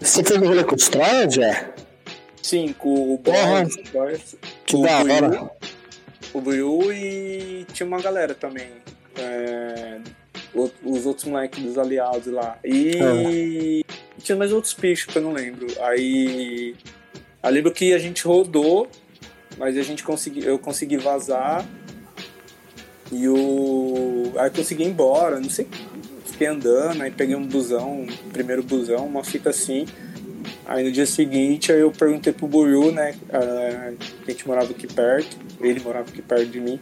[0.00, 1.72] Você fez o rolê com os Troia, Jé?
[2.42, 4.38] Sim, com o Boris, uhum.
[4.66, 5.50] que o da hora.
[6.32, 8.70] O Buiu e tinha uma galera também.
[9.18, 9.98] É,
[10.54, 12.58] os outros moleques dos aliados lá.
[12.64, 13.94] E uhum.
[14.18, 15.66] tinha mais outros bichos que eu não lembro.
[15.82, 16.74] Aí.
[17.42, 18.88] Eu lembro que a gente rodou,
[19.56, 21.66] mas a gente consegui, eu consegui vazar.
[23.10, 24.32] E o.
[24.36, 25.66] Aí eu consegui ir embora, não sei.
[26.26, 29.86] Fiquei andando, aí peguei um busão, primeiro busão, uma fita assim.
[30.70, 33.12] Aí no dia seguinte eu perguntei pro Buiu, né?
[34.24, 36.80] Que a gente morava aqui perto, ele morava aqui perto de mim.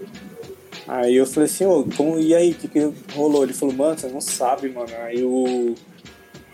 [0.87, 3.44] Aí eu falei assim, ô, como, e aí, o que, que rolou?
[3.44, 4.92] Ele falou, mano, você não sabe, mano.
[5.05, 5.74] Aí o.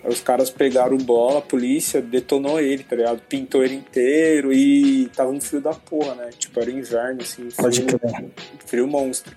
[0.05, 3.21] Os caras pegaram bola, a polícia detonou ele, tá ligado?
[3.23, 6.31] Pintou ele inteiro e tava um frio da porra, né?
[6.39, 7.51] Tipo, era inverno, assim.
[7.51, 8.27] Frio, Pode crer.
[8.65, 9.35] Frio monstro.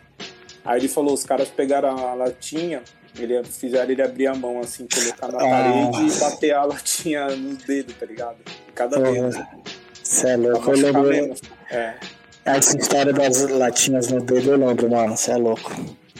[0.63, 2.83] Aí ele falou, os caras pegaram a latinha,
[3.23, 5.49] ele fizeram ele abrir a mão assim, colocar na ah.
[5.49, 8.37] parede e bater a latinha no dedo, tá ligado?
[8.73, 9.47] Cada dedo.
[10.03, 11.35] Você é louco, eu lembro.
[11.69, 11.95] É.
[12.45, 15.71] Essa história das latinhas no dedo eu lembro, mano, você é louco.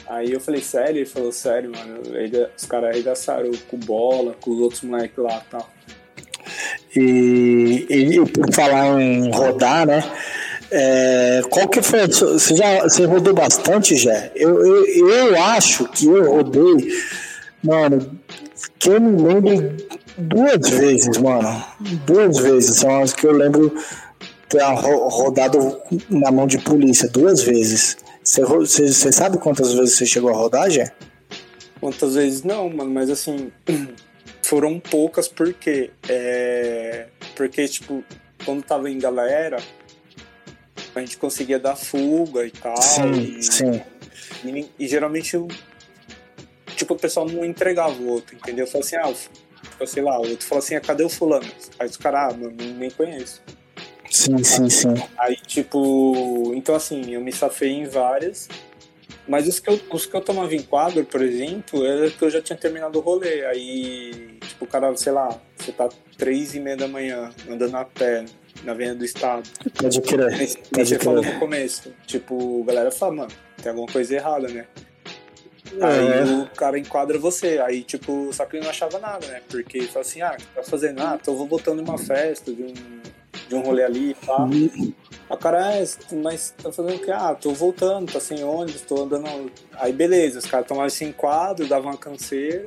[0.06, 0.98] Aí eu falei, sério?
[0.98, 2.00] Ele falou, sério, mano.
[2.16, 5.70] Ele, os caras arregaçaram com bola, com os outros moleques lá e tal.
[6.96, 10.02] E, e por falar em rodar, né?
[10.70, 12.06] É, qual que foi?
[12.06, 14.30] Você já você rodou bastante já?
[14.34, 16.92] Eu, eu, eu acho que eu rodei,
[17.62, 18.18] mano,
[18.78, 19.76] que eu me lembro
[20.18, 21.64] duas vezes, mano.
[22.06, 22.76] Duas vezes.
[22.76, 23.74] São as que eu lembro
[24.48, 27.96] ter rodado na mão de polícia, duas vezes.
[28.22, 30.90] Você, você, sabe quantas vezes você chegou a rodar, já?
[31.80, 33.50] Quantas vezes não, mano, mas assim,
[34.42, 35.90] foram poucas porque.
[36.08, 38.04] É, porque, tipo,
[38.44, 39.58] quando tava em galera
[40.98, 42.76] a gente conseguia dar fuga e tal.
[42.80, 43.82] Sim, e, sim.
[44.44, 45.36] E, e, geralmente,
[46.76, 48.66] tipo, o pessoal não entregava o outro, entendeu?
[48.66, 49.12] Falei assim, ah,
[49.62, 51.50] tipo, sei lá, o outro falou assim, ah, cadê o fulano?
[51.78, 52.36] Aí os caras, ah,
[52.76, 53.42] nem conheço.
[54.10, 54.94] Sim, sim, sim.
[55.18, 58.48] Aí, tipo, então assim, eu me safei em várias,
[59.28, 62.30] mas os que eu, os que eu tomava em quadro, por exemplo, era que eu
[62.30, 63.44] já tinha terminado o rolê.
[63.44, 67.84] Aí, tipo, o cara, sei lá, você tá três e meia da manhã andando a
[67.84, 68.24] pé,
[68.64, 69.48] na venda do estado.
[69.74, 70.30] Pode crer.
[70.30, 71.04] Mas, Pode você crer.
[71.04, 71.92] falou no começo.
[72.06, 74.66] Tipo, a galera fala, mano, tem alguma coisa errada, né?
[75.80, 75.84] É.
[75.84, 77.58] Aí o cara enquadra você.
[77.58, 79.42] Aí, tipo, só que ele não achava nada, né?
[79.48, 81.00] Porque ele fala assim, ah, tá fazendo?
[81.00, 82.74] Ah, tô voltando uma festa de um,
[83.48, 84.30] de um rolê ali e.
[84.30, 84.92] Uhum.
[85.28, 85.84] A cara, é,
[86.22, 87.10] mas tá fazendo o quê?
[87.10, 89.52] Ah, tô voltando, tá sem ônibus, tô andando.
[89.74, 92.66] Aí beleza, os caras tomavam esse enquadro, davam uma canseira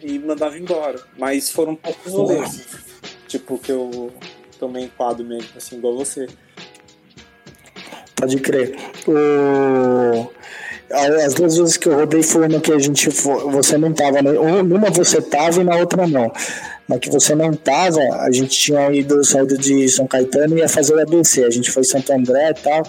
[0.00, 1.02] e, e mandavam embora.
[1.18, 2.87] Mas foram poucos rolês.
[3.28, 4.10] Tipo, que eu
[4.58, 6.26] tomei enquadro mesmo, assim, igual você.
[8.16, 8.74] Pode crer.
[9.06, 10.30] O...
[10.90, 14.32] As duas vezes que eu rodei foi uma que a gente você não tava, né?
[14.32, 16.32] Numa você tava e na outra não.
[16.88, 20.68] Na que você não tava, a gente tinha ido saído de São Caetano e ia
[20.68, 21.44] fazer o ABC.
[21.44, 22.82] A gente foi em Santo André e tal.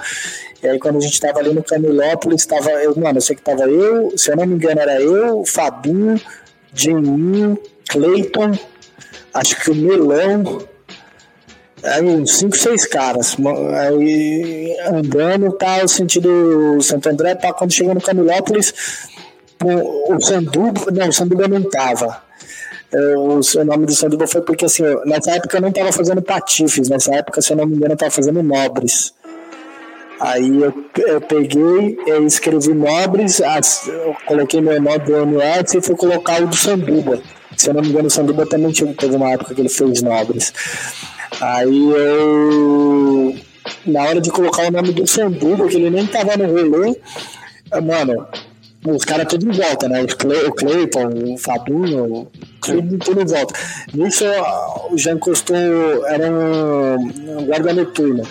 [0.63, 3.41] E aí quando a gente tava ali no Camilópolis, tava eu, mano, eu sei que
[3.41, 6.19] tava eu, se eu não me engano, era eu, Fabinho,
[6.73, 8.58] Jeninho, Cleiton
[9.33, 10.61] acho que o Milão,
[11.83, 13.37] aí uns 5, 6 caras,
[13.79, 18.73] aí andando, tá, sentido Santo André, tá, quando chegou no Camilópolis,
[19.63, 22.21] o Sanduba, não, o Sanduba não tava.
[22.91, 26.21] É, o, o nome do Sanduba foi porque, assim, nessa época eu não tava fazendo
[26.21, 29.13] patifes, nessa época, se eu não me engano, eu tava fazendo nobres.
[30.19, 33.39] Aí eu, eu peguei, eu escrevi nobres,
[33.88, 37.21] eu coloquei meu nome do MS e fui colocar o do Sanduba.
[37.58, 40.54] Se eu não me engano, o Sanduba também teve uma época que ele fez nobres.
[41.41, 43.36] Aí eu.
[43.86, 46.95] Na hora de colocar o nome do Sanduba, que ele nem tava no rolê,
[47.82, 48.28] mano,
[48.88, 50.02] os caras tudo em volta, né?
[50.02, 52.28] O, Clay, o Clayton, o Fabinho,
[52.62, 53.54] tudo, tudo em volta.
[53.93, 54.24] Nisso
[54.95, 55.56] já encostou,
[56.08, 58.24] era um, um guarda noturno.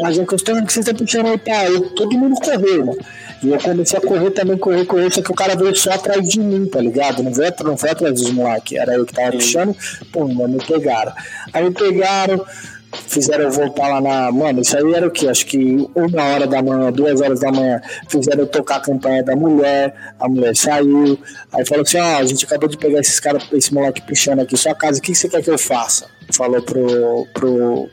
[0.00, 2.98] Mas já encostou, que você está puxando aí, eu, todo mundo correu, mano.
[3.42, 6.28] E eu comecei a correr também, correr, correr, só que o cara veio só atrás
[6.28, 7.22] de mim, tá ligado?
[7.22, 9.76] Não, veio, não foi atrás dos moleques, era eu que tava puxando,
[10.12, 11.12] pô, me pegaram.
[11.52, 12.44] Aí me pegaram,
[12.92, 14.30] fizeram eu voltar lá na.
[14.30, 15.28] Mano, isso aí era o quê?
[15.28, 19.24] Acho que uma hora da manhã, duas horas da manhã, fizeram eu tocar a campanha
[19.24, 21.18] da mulher, a mulher saiu,
[21.52, 24.56] aí falou assim: ó, a gente acabou de pegar esses caras, esse moleque pichando aqui
[24.56, 26.06] sua casa, o que você quer que eu faça?
[26.32, 27.90] Falou pro, pro,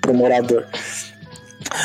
[0.00, 0.66] pro morador.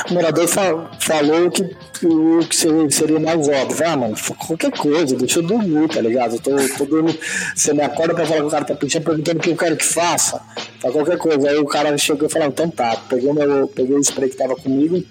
[0.09, 1.63] O morador fa falou que
[2.05, 2.55] o que
[2.91, 3.87] seria mais óbvio.
[3.87, 6.35] Ah, mano, qualquer coisa, deixa eu dormir, tá ligado?
[6.35, 7.19] Eu tô, tô dormindo.
[7.55, 9.77] Você me acorda pra falar que o cara tá pinchando, perguntando o que eu quero
[9.77, 10.41] que faça.
[10.81, 11.49] Pra qualquer coisa.
[11.49, 14.55] Aí o cara chegou e falou, então tá, peguei, meu, peguei o spray que tava
[14.55, 15.03] comigo.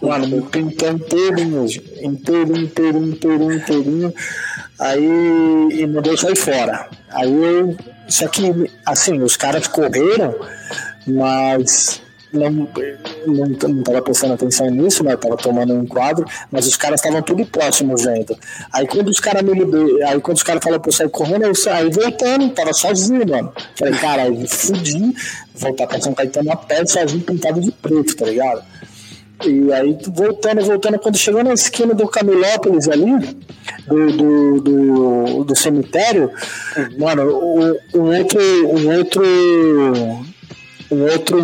[0.00, 1.66] Mano, me pintou inteirinho,
[2.00, 4.14] inteirinho, inteirinho, inteirinho, inteirinho.
[4.78, 6.88] Aí e deixou sair fora.
[7.10, 7.76] Aí eu.
[8.08, 10.34] Só que, assim, os caras correram,
[11.06, 12.00] mas
[12.32, 15.12] não, não, não tava prestando atenção nisso, né?
[15.12, 18.36] Eu tava tomando um quadro, mas os caras estavam tudo próximo vendo.
[18.72, 21.44] Aí quando os caras me liberam, aí quando os caras falaram pra eu sair correndo,
[21.44, 23.52] eu saí voltando, tava sozinho, mano.
[23.76, 25.14] Falei, cara, eu fudi,
[25.54, 28.62] voltar pra São Caetano a pé, sozinho, pintado de preto, tá ligado?
[29.44, 33.36] E aí, voltando, voltando, quando chegou na esquina do Camilópolis ali,
[33.86, 36.30] do, do, do, do cemitério,
[36.98, 38.40] mano, um, um outro.
[38.68, 40.27] Um outro
[40.90, 41.38] um outro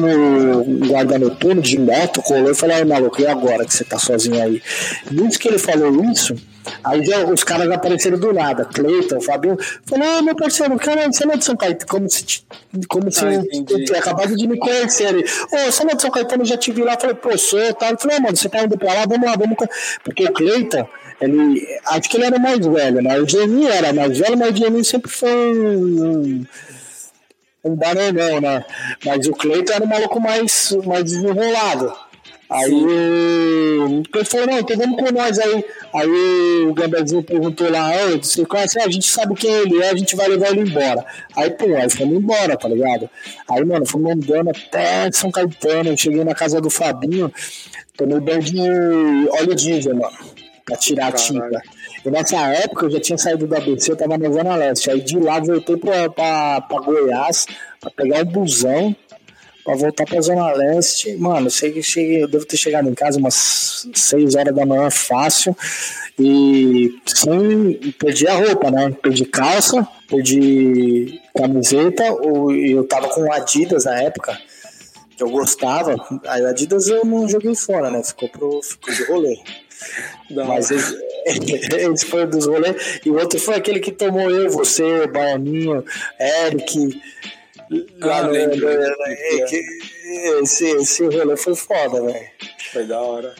[0.87, 4.63] guarda noturno de moto colou e falou: maluco, e agora que você tá sozinho aí?
[5.11, 6.35] Desde que ele falou isso,
[6.83, 8.65] aí já, os caras apareceram do nada.
[8.65, 12.25] Cleiton, Fabinho, falou: ah, meu parceiro, cara, você não é de São Caetano, como se,
[12.89, 15.15] como se ah, acabado de me conhecer.
[15.15, 15.21] Ô,
[15.53, 16.97] oh, você não é de São Caetano, eu já te vi lá.
[16.99, 17.89] Falei: pô, sou, tá?
[17.89, 19.57] Ele falou: mano, você tá indo pra lá, vamos lá, vamos.
[20.03, 20.87] Porque o Cleiton.
[21.21, 23.19] Ele, acho que ele era mais velho, né?
[23.21, 26.45] O Jamie era mais velho, mas o Jamie sempre foi um,
[27.65, 28.65] um bananão, né?
[29.05, 31.93] Mas o Cleiton era um maluco mais, mais desenrolado.
[32.51, 35.65] Aí ele falou, não, então vamos com nós aí.
[35.95, 37.91] Aí o Gambezinho perguntou lá,
[38.21, 38.79] você conhece?
[38.79, 41.05] Ah, a gente sabe quem ele é, a gente vai levar ele embora.
[41.35, 43.09] Aí, pô, aí fomos embora, tá ligado?
[43.49, 47.33] Aí, mano, fomos andando até São Caetano, eu cheguei na casa do Fabinho,
[47.97, 50.17] tomei banho de óleo diesel, mano,
[50.65, 51.63] pra tirar a tinta.
[52.05, 54.91] E nessa época eu já tinha saído do ABC, eu tava na Zona Leste.
[54.91, 57.47] Aí de lá voltei pra, pra, pra Goiás
[57.81, 58.95] pra pegar o busão
[59.65, 61.17] pra voltar pra Zona Leste.
[61.17, 64.67] Mano, eu sei que cheguei, eu devo ter chegado em casa umas 6 horas da
[64.67, 65.57] manhã fácil.
[66.19, 68.95] E sem perdi a roupa, né?
[69.03, 72.05] Perdi calça, perdi camiseta,
[72.53, 74.39] e eu tava com Adidas na época,
[75.17, 75.97] que eu gostava.
[76.29, 78.05] Aí o Adidas eu não joguei fora, né?
[78.05, 79.39] Ficou, pro, ficou de rolê.
[80.31, 80.47] Não.
[80.47, 80.97] Mas esse,
[81.93, 83.01] esse foi um dos rolês.
[83.05, 85.85] E o outro foi aquele que tomou eu, você, Baianinho,
[86.19, 87.01] Eric.
[88.01, 88.35] Lá no,
[90.43, 92.31] esse, esse rolê foi foda, velho.
[92.73, 93.35] Foi da hora.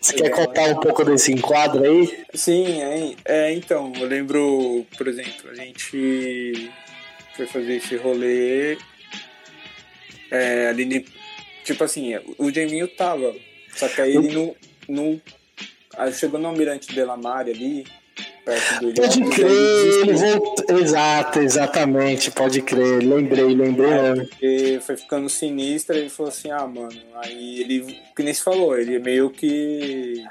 [0.00, 2.24] Você quer contar um pouco desse enquadro aí?
[2.34, 6.70] Sim, é, é, então, eu lembro, por exemplo, a gente
[7.36, 8.78] foi fazer esse rolê
[10.30, 11.04] é, ali,
[11.64, 13.34] tipo assim, o Jaminho tava,
[13.74, 14.56] só que aí ele
[14.88, 15.20] não,
[15.98, 17.86] no, chegou no Almirante Delamare ali,
[18.44, 20.78] perto do Pode crer, ele voltou.
[20.78, 23.02] Exato, exatamente, pode crer.
[23.02, 23.90] Lembrei, lembrei.
[23.90, 26.92] É, porque foi ficando sinistro, ele falou assim: ah, mano.
[27.16, 30.24] Aí ele, que nem se falou, ele meio que.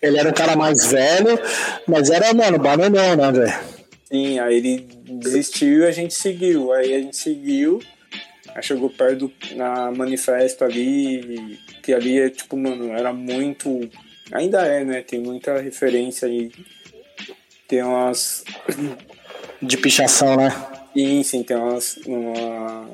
[0.00, 1.38] Ele era um cara mais velho,
[1.86, 3.78] mas era, mano, bananão, né, velho?
[4.04, 6.72] Sim, aí ele desistiu e a gente seguiu.
[6.72, 7.80] Aí a gente seguiu,
[8.54, 13.88] aí chegou perto do, na manifesto ali, que ali é tipo, mano, era muito
[14.32, 15.02] Ainda é, né?
[15.02, 16.50] Tem muita referência aí.
[17.66, 18.44] Tem umas.
[19.60, 20.50] De pichação, né?
[20.94, 21.96] Sim, sim, tem umas.
[22.06, 22.88] Uma...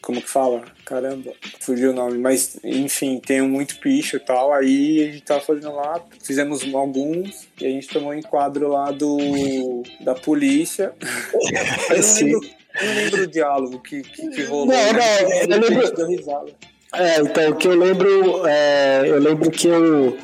[0.00, 0.64] Como que fala?
[0.84, 2.16] Caramba, fugiu o nome.
[2.18, 4.52] Mas, enfim, tem muito picho e tal.
[4.52, 8.90] Aí a gente tava fazendo lá, fizemos alguns, e a gente tomou um enquadro lá
[8.90, 9.82] do.
[10.00, 10.94] da polícia.
[11.90, 12.40] eu, não lembro,
[12.80, 14.66] não lembro o diálogo que, que, que rolou.
[14.66, 16.54] Não, não, eu lembro.
[16.94, 18.46] É, então, o que eu lembro.
[18.46, 20.16] É, eu lembro que eu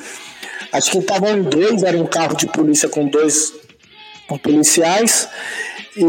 [0.75, 3.53] Acho que estavam dois, era um carro de polícia com dois
[4.43, 5.29] policiais
[5.95, 6.01] e,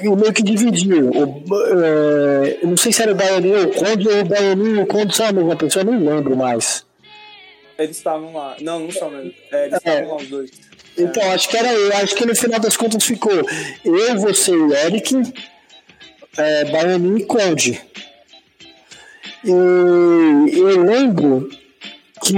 [0.00, 1.10] e meio que dividiu.
[1.10, 1.44] O,
[1.84, 5.26] é, não sei se era o Baianinho, o Conde ou o Baianinho, o Conde são
[5.26, 6.84] a mesma pessoa, eu não lembro mais.
[7.78, 8.56] Eles estavam lá.
[8.60, 9.32] Não, não são mesmo.
[9.52, 10.50] É, eles estavam lá os dois.
[10.98, 11.34] Então, é.
[11.34, 11.96] acho que era eu.
[11.96, 13.32] Acho que no final das contas ficou
[13.84, 15.32] eu, você e Eric,
[16.36, 17.80] é, Baianinho e Conde.
[19.44, 21.48] E eu lembro
[22.24, 22.34] que,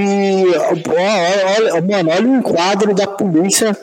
[1.58, 3.76] olha, mano, olha o quadro da polícia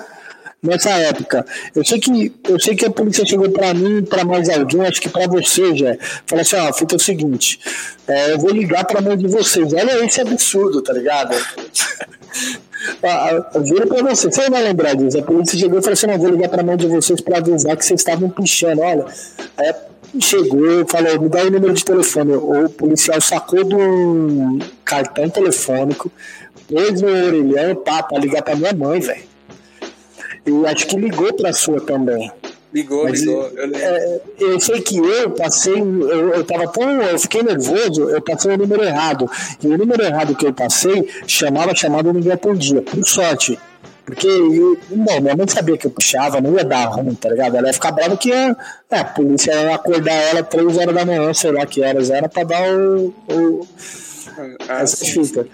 [0.62, 1.46] nessa época.
[1.74, 5.02] Eu sei que, eu sei que a polícia chegou para mim, para mais alguém, acho
[5.02, 5.96] que para você, já.
[6.28, 7.60] Falou assim: ó, fita é o seguinte,
[8.08, 9.74] é, eu vou ligar para mãe de vocês.
[9.74, 11.36] Olha esse absurdo, tá ligado?
[13.54, 15.20] Eu juro pra você, você vai lembrar disso.
[15.20, 17.78] A polícia chegou e falou assim: não, vou ligar pra mãe de vocês pra avisar
[17.78, 18.82] que vocês estavam pichando.
[18.82, 19.06] Olha,
[19.58, 19.74] aí
[20.20, 22.34] chegou, falou: me dá o número de telefone.
[22.34, 26.12] O policial sacou do cartão telefônico,
[26.68, 29.24] pôs no orelhão, pá, pra ligar pra minha mãe, velho.
[30.46, 32.32] E acho que ligou pra sua também.
[32.74, 33.50] Ligou, Mas, ligou.
[33.50, 37.02] Eu, é, eu, sei que eu passei, eu, eu tava tão.
[37.02, 39.30] Eu fiquei nervoso, eu passei o número errado.
[39.62, 43.60] E o número errado que eu passei chamava chamada ninguém atendia, por sorte.
[44.06, 44.28] Porque,
[44.90, 47.56] não, minha mãe sabia que eu puxava, não ia dar ruim, tá ligado?
[47.56, 48.56] Ela ia ficar brava que ia,
[48.92, 52.28] é, a polícia ia acordar ela três horas da manhã, sei lá que horas era,
[52.28, 53.14] pra dar o.
[53.30, 53.68] o
[54.68, 55.48] ah, essa fita.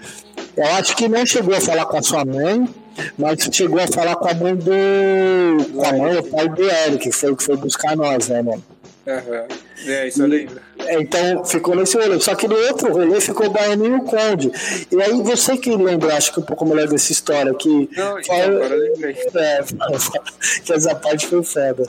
[0.56, 2.68] Eu acho que não chegou a falar com a sua mãe,
[3.16, 5.72] mas chegou a falar com a mãe do.
[5.72, 8.42] com a mãe, o pai do Eric, que foi o que foi buscar nós, né,
[8.42, 8.64] mano?
[9.06, 9.46] Aham.
[9.86, 10.60] É, isso eu lembro.
[10.88, 12.20] Então ficou nesse rolê.
[12.20, 14.50] Só que no outro rolê ficou o Baianinho e o Conde.
[14.90, 17.88] E aí você que lembra, acho que um pouco melhor dessa história que.
[17.96, 19.16] Não, fala, agora eu lembrei.
[19.34, 19.60] É,
[20.64, 21.88] que essa parte foi foda.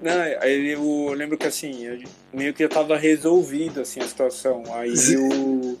[0.00, 4.62] Não, aí eu lembro que assim, meio que já tava resolvido assim, a situação.
[4.72, 5.78] Aí o.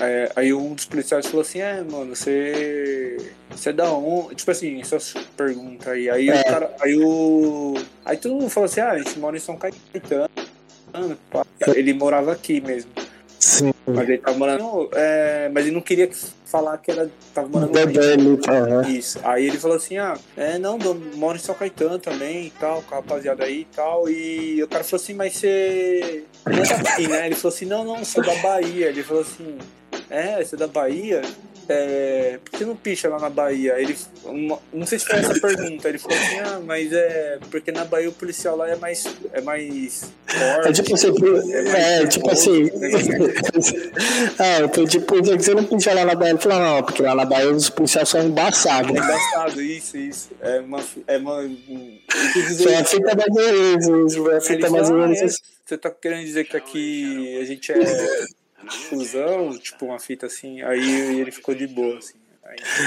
[0.00, 3.16] É, aí um dos policiais falou assim, é, mano, você.
[3.50, 4.36] Você é da onde?
[4.36, 6.08] Tipo assim, essas perguntas aí.
[6.08, 6.40] Aí é.
[6.40, 6.74] o cara.
[6.80, 7.74] Aí o.
[8.04, 10.30] Aí todo mundo falou assim, ah, a gente mora em São Caetano.
[11.74, 12.90] Ele morava aqui mesmo.
[13.38, 13.72] Sim.
[13.86, 14.90] Mas ele tava morando.
[14.92, 16.10] É, mas ele não queria
[16.44, 17.08] falar que era.
[17.32, 18.82] Tava morando uhum.
[18.90, 19.20] Isso.
[19.22, 20.78] Aí ele falou assim: ah, é, não,
[21.14, 24.08] moro em São Caetano também e tal, com a rapaziada aí e tal.
[24.08, 26.24] E o cara falou assim, mas você.
[26.44, 27.26] Não é daqui, né?
[27.26, 28.88] Ele falou assim: não, não, sou da Bahia.
[28.88, 29.58] Ele falou assim:
[30.10, 31.22] é, você é da Bahia?
[31.68, 33.78] É, por que não picha lá na Bahia?
[33.78, 33.94] Ele,
[34.24, 35.88] uma, não sei se foi essa pergunta.
[35.88, 37.38] Ele falou assim: ah, mas é.
[37.50, 39.04] Porque na Bahia o policial lá é mais.
[39.32, 40.68] É mais forte.
[40.68, 41.14] É tipo assim.
[41.52, 42.70] É, é tipo assim.
[44.38, 46.32] é, então, tipo, você não picha lá na Bahia.
[46.32, 48.90] Ele falou: não, porque lá na Bahia os policiais são embaçados.
[48.90, 50.30] É embaçado, isso, isso.
[50.40, 50.80] É uma.
[51.06, 51.42] É uma
[52.56, 54.14] foi a fita mais ou menos.
[54.14, 55.20] Foi a fita mais ou menos.
[55.20, 57.76] Ah, você tá querendo dizer que aqui a gente é
[58.76, 62.18] fusão, tipo uma fita assim, aí ele ficou de boa, assim.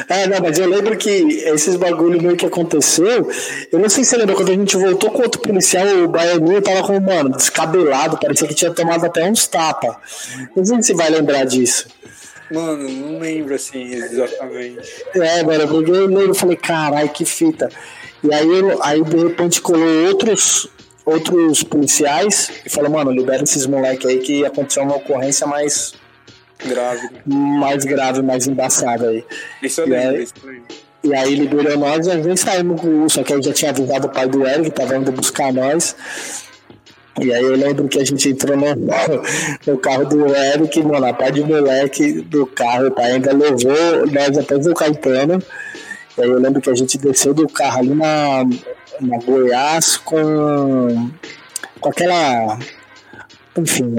[0.09, 3.29] É, não, mas eu lembro que esses bagulho meio que aconteceu.
[3.71, 6.61] Eu não sei se você lembra quando a gente voltou com outro policial, o Baianinho
[6.61, 9.95] tava com, mano, descabelado, parecia que tinha tomado até uns tapas.
[10.55, 11.87] Não sei se você vai lembrar disso.
[12.51, 15.05] Mano, não lembro assim exatamente.
[15.15, 17.69] É, mano, porque eu lembro, falei, caralho, que fita.
[18.23, 18.47] E aí,
[18.81, 20.67] aí de repente colou outros,
[21.05, 25.93] outros policiais e falou, mano, libera esses moleques aí que aconteceu uma ocorrência mais
[26.65, 29.23] grave, mais grave, mais embaçada aí.
[29.61, 30.61] Isso e aí, isso aí.
[31.03, 33.71] E aí liberou nós e a gente saímos com o só que aí já tinha
[33.71, 35.95] avisado o pai do Eric, que tava indo buscar nós.
[37.19, 38.65] E aí eu lembro que a gente entrou no,
[39.65, 44.07] no carro do Eric, mano, a pai de moleque do carro, o pai ainda levou
[44.11, 45.41] nós até o Caetano.
[46.17, 48.45] E aí eu lembro que a gente desceu do carro ali na,
[48.99, 51.09] na Goiás com,
[51.79, 52.59] com aquela.
[53.57, 53.95] Enfim,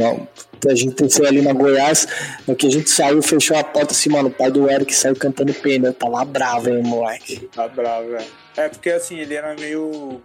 [0.68, 2.06] a gente desceu ali na Goiás,
[2.46, 5.16] no que a gente saiu, fechou a porta assim, mano, o pai do Eric saiu
[5.16, 7.48] cantando pneu, tá lá bravo, hein, moleque.
[7.54, 8.24] Tá bravo, é.
[8.56, 10.20] É, porque assim, ele era meio.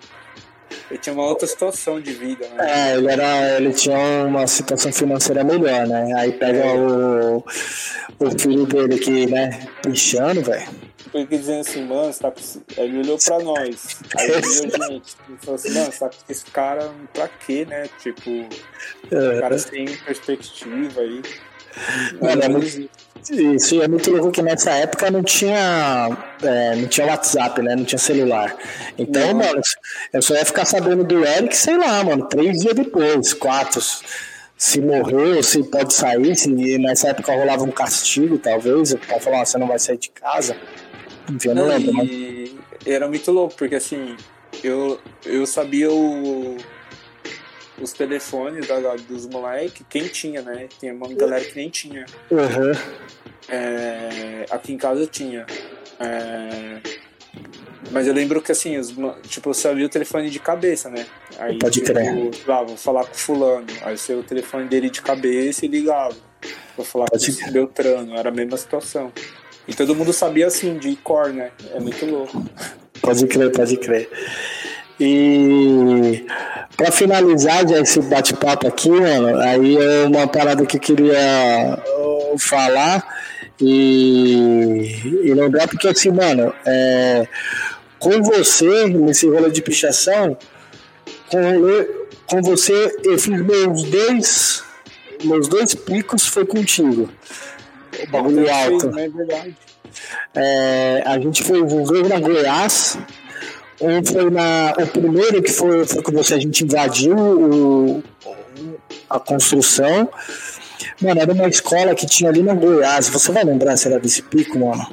[0.92, 2.92] Ele tinha uma outra situação de vida, né?
[2.92, 6.14] É, ele, era, ele tinha uma situação financeira melhor, né?
[6.18, 6.74] Aí pega é.
[6.74, 7.44] o,
[8.20, 12.34] o filho dele aqui, né, pichando, velho ele dizendo assim, mano, você tá
[12.78, 13.98] Ele olhou pra nós.
[14.18, 15.16] Aí ele a gente.
[15.28, 17.90] Ele falou assim, mano, você tá com esse cara pra quê, né?
[18.00, 21.22] Tipo, o cara sem perspectiva aí.
[22.20, 22.90] Mano, é muito,
[23.32, 27.76] isso é muito louco que nessa época não tinha, é, não tinha WhatsApp, né?
[27.76, 28.56] Não tinha celular.
[28.98, 29.36] Então, não.
[29.36, 29.62] mano,
[30.14, 33.82] eu só ia ficar sabendo do Eric, sei lá, mano, três dias depois, quatro.
[34.58, 36.50] Se morreu, se pode sair, se
[36.80, 40.10] nessa época rolava um castigo, talvez, o pai falou, ah, você não vai sair de
[40.10, 40.58] casa.
[41.54, 41.94] Não, lembro.
[41.94, 42.56] Mas...
[42.86, 44.16] Era muito louco, porque assim,
[44.64, 46.58] eu, eu sabia o,
[47.82, 50.68] os telefones da, dos moleques, quem tinha, né?
[50.80, 52.06] Tinha uma galera que nem tinha.
[52.32, 52.72] Uhum.
[53.50, 55.46] É, aqui em casa eu tinha.
[56.00, 56.80] É,
[57.92, 58.94] mas eu lembro que assim, os,
[59.28, 61.06] tipo, eu sabia o telefone de cabeça, né?
[61.38, 62.32] Aí, Pode crer.
[62.32, 63.68] Tipo, ah, vou falar com fulano.
[63.82, 66.16] Aí eu o telefone dele de cabeça e ligava.
[66.76, 69.12] Vou falar Pode com o Beltrano, era a mesma situação.
[69.68, 71.52] E todo mundo sabia assim, de cor, né?
[71.74, 72.44] É muito louco.
[73.02, 74.10] Pode crer, pode crer.
[75.00, 76.26] E
[76.76, 82.40] para finalizar já esse bate-papo aqui, mano, aí é uma parada que eu queria uh,
[82.40, 83.06] falar
[83.62, 87.28] e, e lembrar, porque assim, mano, é,
[88.00, 90.38] com você, nesse rolê de pichação,
[91.30, 91.40] com,
[92.26, 94.64] com você, eu fiz meus dois,
[95.24, 97.10] meus dois picos foi contigo.
[98.04, 99.00] O bagulho alto.
[99.00, 99.58] É verdade.
[100.36, 102.98] É, a gente os dois na Goiás.
[103.80, 104.74] Um foi na.
[104.78, 108.04] O primeiro que foi, foi com você, a gente invadiu o,
[109.10, 110.10] a construção.
[111.02, 113.08] Mano, era uma escola que tinha ali na Goiás.
[113.10, 114.88] Você vai lembrar se era desse pico, mano?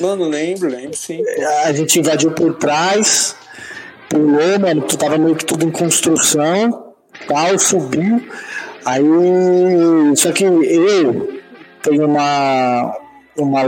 [0.00, 1.22] Mano, lembro, lembro sim.
[1.64, 3.36] A gente invadiu por trás,
[4.08, 6.94] pulou, mano, tu tava meio que tudo em construção,
[7.28, 8.20] tal, subiu.
[8.84, 10.16] Aí.
[10.16, 11.33] Só que eu
[11.84, 12.96] tenho uma.
[13.36, 13.62] uma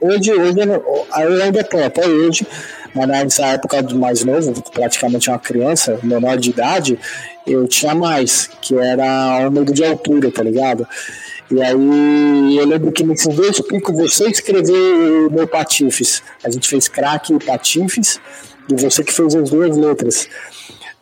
[0.00, 2.46] hoje, hoje eu ainda tô, até hoje,
[2.94, 6.98] mas nessa época do mais novo, praticamente uma criança, menor de idade,
[7.46, 10.86] eu tinha mais, que era um medo de altura, tá ligado?
[11.50, 16.22] E aí eu lembro que nesses dois picos você escreveu o meu Patifes.
[16.42, 18.20] A gente fez craque e Patifes,
[18.68, 20.28] e você que fez as duas letras.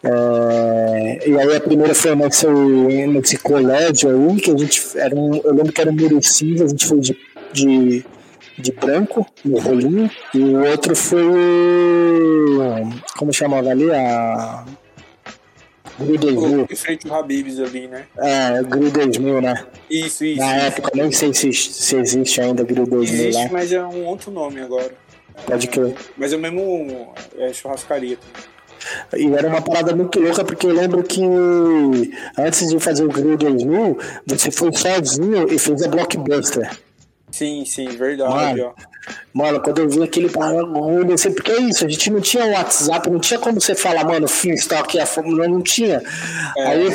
[0.03, 5.37] É, e aí a primeira foi nesse, nesse colégio aí, que a gente era um,
[5.37, 7.17] eu lembro que era um merecido, a gente foi de,
[7.53, 8.05] de,
[8.59, 11.23] de branco, no rolinho, e o outro foi
[13.17, 13.91] como chamava ali?
[13.91, 14.65] A
[15.99, 16.67] Gru 2000.
[16.71, 18.07] Em frente ao Habibs ali, né?
[18.17, 19.67] É, Gru 2000, né?
[19.91, 20.41] Isso, isso.
[20.41, 20.67] Na isso.
[20.67, 23.49] época, nem sei se, se existe ainda Gru 2000 Existe, lá.
[23.53, 24.93] mas é um outro nome agora.
[25.47, 25.95] Pode crer.
[26.17, 28.19] Mas é o mesmo é, churrascaria.
[29.17, 31.23] E era uma parada muito louca, porque eu lembro que
[32.39, 36.71] antes de fazer o Grill 2000, você foi sozinho e fez a Blockbuster.
[37.31, 38.75] Sim, sim, verdade, Mano.
[38.77, 38.91] ó.
[39.33, 43.09] Mano, quando eu vi aquele bagulho, assim, porque é isso, a gente não tinha WhatsApp,
[43.09, 46.03] não tinha como você falar, mano, fiz, tá aqui a fórmula, não tinha.
[46.57, 46.67] É.
[46.67, 46.93] Aí, eu,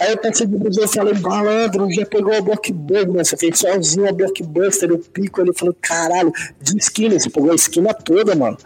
[0.00, 4.08] aí eu pensei depois, eu falei, malandro, já pegou a Blockbuster, mano, você fez sozinho
[4.08, 8.56] a Blockbuster, o pico, ele falou, caralho, de esquina, você pegou a esquina toda, mano.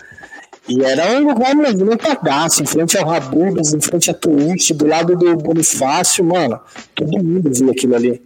[0.69, 5.17] E era um lugar movimentadaço, em frente ao Rabubas, em frente à Twitch, do lado
[5.17, 6.61] do Bonifácio, mano,
[6.95, 8.23] todo mundo via aquilo ali.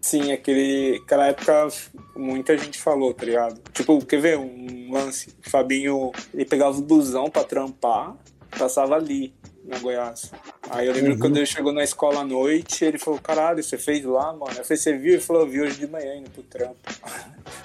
[0.00, 1.68] Sim, aquele, aquela época
[2.14, 3.58] muita gente falou, tá ligado?
[3.72, 5.30] Tipo, quer ver um lance?
[5.44, 8.14] O Fabinho, ele pegava o busão pra trampar,
[8.58, 9.32] passava ali,
[9.64, 10.30] na Goiás.
[10.70, 11.16] Aí eu lembro Uhum.
[11.16, 14.52] que quando ele chegou na escola à noite, ele falou, caralho, você fez lá, mano?
[14.58, 15.14] Eu falei, você viu?
[15.14, 16.76] Ele falou, eu vi hoje de manhã indo pro trampo.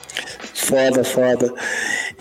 [0.69, 1.53] Foda, foda.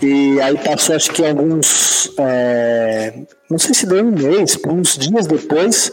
[0.01, 2.11] E aí passou acho que alguns.
[2.17, 3.13] é,
[3.49, 5.91] não sei se deu um mês, uns dias depois.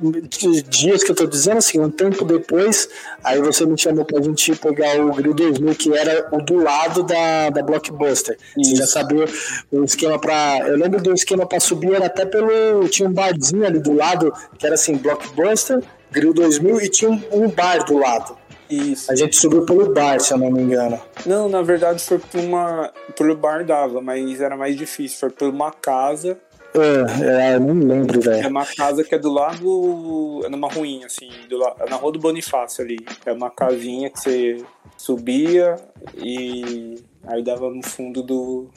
[0.00, 2.88] di- Dias que eu tô dizendo assim, um tempo depois,
[3.24, 7.02] aí você me chamou pra gente pegar o Grill 2000, que era o do lado
[7.02, 8.38] da, da Blockbuster.
[8.56, 9.24] Você já sabia
[9.72, 10.60] o esquema pra.
[10.66, 12.88] Eu lembro do esquema pra subir, era até pelo.
[12.88, 17.20] Tinha um barzinho ali do lado, que era assim, Blockbuster, Grill 2000, e tinha um,
[17.32, 18.38] um bar do lado.
[18.70, 19.10] Isso.
[19.10, 21.00] A gente subiu pelo bar, se eu não me engano.
[21.24, 22.92] Não, na verdade foi por uma.
[23.16, 25.18] Pelo bar dava, mas era mais difícil.
[25.18, 26.38] Foi por uma casa.
[26.74, 28.48] É, é, eu não lembro, É velho.
[28.50, 30.42] uma casa que é do lado.
[30.44, 32.98] É numa ruinha, assim, do la- é na rua do Bonifácio ali.
[33.24, 34.64] É uma casinha que você
[34.96, 35.76] subia
[36.16, 36.96] e
[37.26, 38.68] aí dava no fundo do.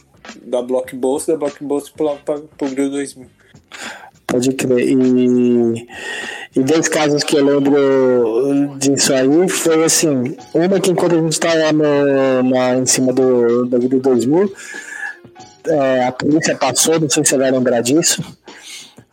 [0.43, 3.27] Da Blockbuster, da Blockbuster pra, pro Grill 2000.
[4.31, 4.79] Pode crer.
[4.79, 5.87] E,
[6.55, 11.37] e dois casos que eu lembro disso aí foi assim: uma que quando a gente
[11.37, 14.53] tava no, na, em cima do, do Grill 2000,
[15.67, 18.23] é, a polícia passou, não sei se você vai lembrar disso.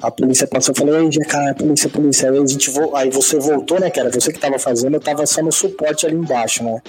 [0.01, 2.31] A polícia passou, eu falei, aí, cara, polícia, polícia.
[2.31, 2.95] Aí, a gente vo...
[2.95, 6.07] aí você voltou, né, que era você que tava fazendo, eu tava só no suporte
[6.07, 6.81] ali embaixo, né?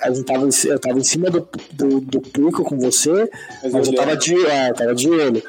[0.00, 3.28] A gente tava, eu tava em cima do, do, do pico com você,
[3.64, 3.96] Mas mas eu olhando.
[3.96, 5.42] tava de, é, eu tava de olho.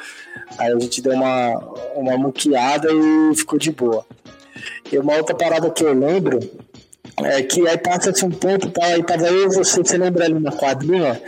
[0.57, 1.55] Aí a gente deu uma,
[1.95, 4.05] uma muqueada e ficou de boa.
[4.91, 6.39] E uma outra parada que eu lembro
[7.21, 10.51] é que aí passa-se um tempo, tá, aí tava eu você, você lembra ali na
[10.51, 11.21] quadrinha,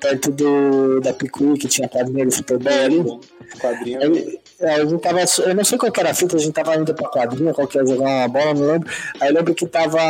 [0.00, 3.20] perto do, da Picuí, que tinha quadrinha de futebol ali?
[3.60, 4.00] Quadrinho.
[4.00, 6.76] Aí, a gente tava, eu não sei qual que era a fita, a gente tava
[6.76, 8.90] indo pra quadrinha, qual que ia jogar uma bola, não lembro.
[9.20, 10.00] Aí eu lembro que tava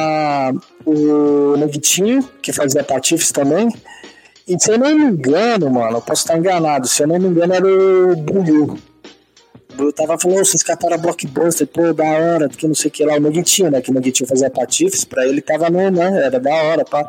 [0.84, 3.68] o Neguitinho, que fazia Patifes também.
[4.48, 7.28] E se eu não me engano, mano, eu posso estar enganado, se eu não me
[7.28, 8.12] engano era o.
[8.12, 12.88] O Buiu tava falando, "Ô, vocês cataram a Blockbuster, pô, da hora, porque não sei
[12.88, 15.88] o que lá, o Neguitinho, né, que o Neguitinho fazia Patifes, pra ele tava no,
[15.90, 17.08] né, era da hora, pá.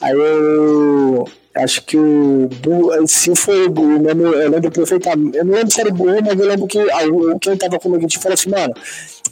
[0.00, 5.36] Aí eu acho que o Bu, se foi o Bu, eu lembro, eu perfeitamente.
[5.36, 7.78] Eu não lembro se era o Bu, mas eu lembro que ah, o- quem tava
[7.78, 8.72] comigo a falou assim, mano,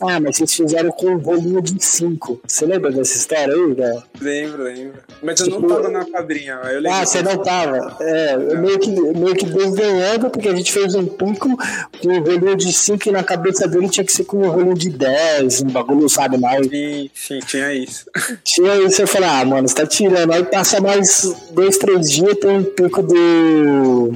[0.01, 2.41] ah, mas vocês fizeram com um rolinho de 5.
[2.47, 4.03] Você lembra dessa história aí, velho?
[4.21, 4.99] Lembro, lembro.
[5.23, 6.61] Mas eu não tava na quadrinha.
[6.91, 7.97] Ah, você não tava.
[8.01, 11.57] É, eu meio que, meio que desdenhando, porque a gente fez um pico
[12.01, 14.75] com um rolinho de 5 e na cabeça dele tinha que ser com um rolinho
[14.75, 16.67] de 10, um bagulho, sabe, mais.
[16.67, 18.07] Sim, sim, tinha isso.
[18.45, 20.33] Tinha isso, eu falei, ah, mano, você tá tirando.
[20.33, 24.15] Aí passa mais dois, três dias, tem um pico do.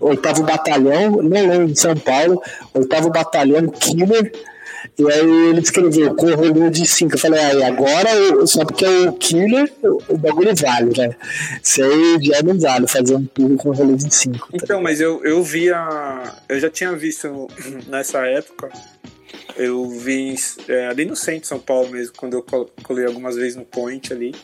[0.00, 2.42] oitavo batalhão, não lembro, em São Paulo,
[2.74, 4.32] oitavo batalhão, Killer.
[4.98, 7.14] E aí ele escreveu correu de 5.
[7.14, 11.16] Eu falei, aí agora, só porque é o killer, o bagulho vale, né?
[11.62, 14.38] Isso aí já não vale fazer um tour com rolê de 5.
[14.38, 15.78] Tá então, mas eu, eu via.
[16.48, 17.48] Eu já tinha visto
[17.88, 18.70] nessa época.
[19.56, 20.34] Eu vi
[20.68, 22.44] é, ali no centro de São Paulo mesmo, quando eu
[22.82, 24.34] colei algumas vezes no Point ali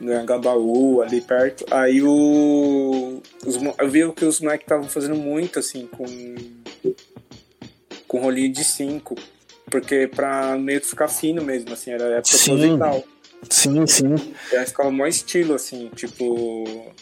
[0.00, 1.64] no Angabaú, ali perto.
[1.70, 3.20] Aí o.
[3.44, 6.04] Os, eu vi que os moleques estavam fazendo muito assim com.
[8.06, 9.16] Com rolinho de 5.
[9.70, 13.04] Porque pra meio que ficar fino mesmo, assim, era proposital.
[13.50, 14.14] Sim, sim.
[14.52, 16.92] E aí ficava maior estilo, assim, tipo.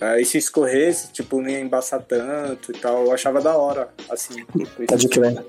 [0.00, 3.04] Aí se escorresse, tipo, ia embaçar tanto e tal.
[3.04, 4.44] Eu achava da hora, assim.
[4.86, 5.44] Pode crer.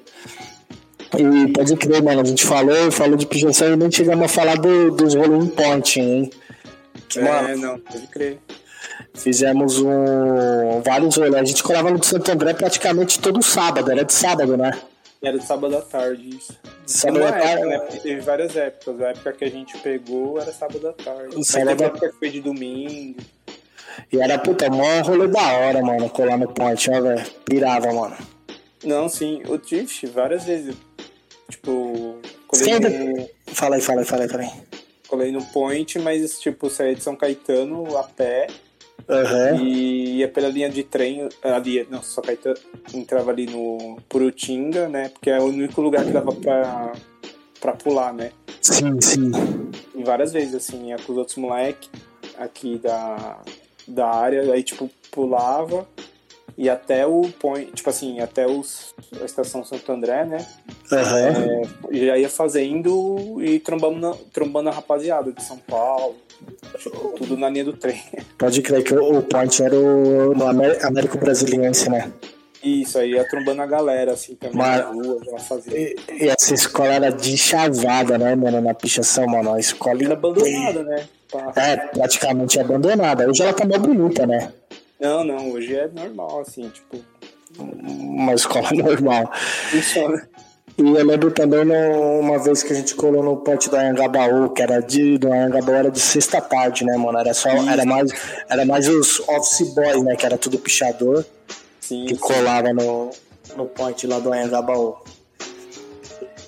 [1.18, 2.22] E pode crer, mano.
[2.22, 6.00] A gente falou, falou de pichação e nem chegamos a falar do, dos rolling point,
[6.00, 6.30] hein?
[7.08, 8.40] Que, é, mano, não, pode crer.
[9.16, 11.36] Fizemos um, vários rolês.
[11.36, 14.72] A gente colava no Santo André praticamente todo sábado, era de sábado, né?
[15.22, 16.58] Era de sábado à tarde, isso.
[16.86, 17.66] Sábado à tarde.
[17.66, 17.80] né?
[17.80, 19.02] Porque teve várias épocas.
[19.02, 21.46] A época que a gente pegou era sábado à tarde.
[21.46, 23.20] Sábado Mas época que foi de domingo.
[24.12, 27.26] E era, puta, mó rolê da hora, mano, colar no ponte, ó, velho.
[27.44, 28.18] Pirava, mano.
[28.84, 29.44] Não, sim.
[29.50, 30.76] O Drift, várias vezes.
[31.50, 32.18] Tipo,
[32.48, 33.30] colei no...
[33.48, 34.52] Fala aí, fala aí, fala aí, aí.
[35.08, 38.48] Colei no Point, mas, tipo, saía de São Caetano a pé
[39.08, 39.64] Uhum.
[39.64, 42.58] E ia pela linha de trem, ali, não, só Caetano,
[42.94, 45.10] entrava ali no Purutinga, né?
[45.10, 46.94] Porque é o único lugar que dava pra,
[47.60, 48.32] pra pular, né?
[48.62, 49.32] Sim, sim.
[49.96, 51.90] E várias vezes, assim, ia com os outros moleques
[52.38, 53.40] aqui da,
[53.88, 55.88] da área, aí, tipo, pulava
[56.60, 60.46] e até o point, tipo assim, até os, a estação Santo André, né?
[60.92, 61.64] Uhum.
[61.90, 66.18] É, já ia fazendo e trombando, trombando a rapaziada de São Paulo,
[67.18, 68.02] tudo na linha do trem.
[68.38, 72.12] Pode crer que o, Point era o no Américo Brasiliense, né?
[72.64, 75.80] Isso, aí ia trombando a galera, assim, também Mas, na rua, já fazia.
[75.80, 79.54] E, e, essa escola era de chavada, né, mano, na pichação, mano.
[79.54, 80.04] A escola.
[80.04, 81.08] Era abandonada, né?
[81.32, 81.54] Pá.
[81.56, 83.30] É, praticamente abandonada.
[83.30, 84.52] Hoje ela tá mais bonita, né?
[85.00, 86.98] Não, não, hoje é normal, assim, tipo.
[87.58, 89.32] Uma escola normal.
[89.70, 90.28] Funciona.
[90.80, 94.62] E eu lembro também uma vez que a gente colou no pote do Anhangabaú, que
[94.62, 95.18] era de.
[95.18, 97.20] Do Anhangabaú era de sexta tarde, né, mano?
[97.20, 97.50] Era só.
[97.50, 98.10] Era mais,
[98.50, 100.16] era mais os office boys, né?
[100.16, 101.26] Que era tudo pichador.
[101.82, 102.22] Sim, que sim.
[102.22, 103.10] colava no,
[103.58, 104.96] no point lá do Anhangabaú.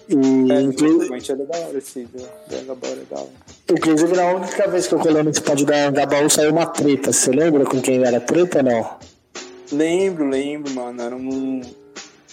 [0.07, 0.15] E,
[0.49, 3.29] é, inclusive, era da hora esse do era da hora.
[3.69, 7.11] Inclusive, na única vez que eu colei nesse pod do Anhangabaú saiu uma treta.
[7.11, 8.95] Você lembra com quem era treta ou não?
[9.73, 11.01] Lembro, lembro, mano.
[11.01, 11.61] Era um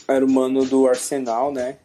[0.08, 1.76] era o mano do Arsenal, né?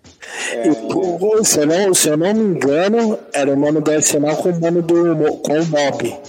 [0.52, 0.68] É...
[0.68, 4.50] E, se, eu não, se eu não me engano, era o mano do Arsenal com
[4.50, 6.20] o mano do com o Mob.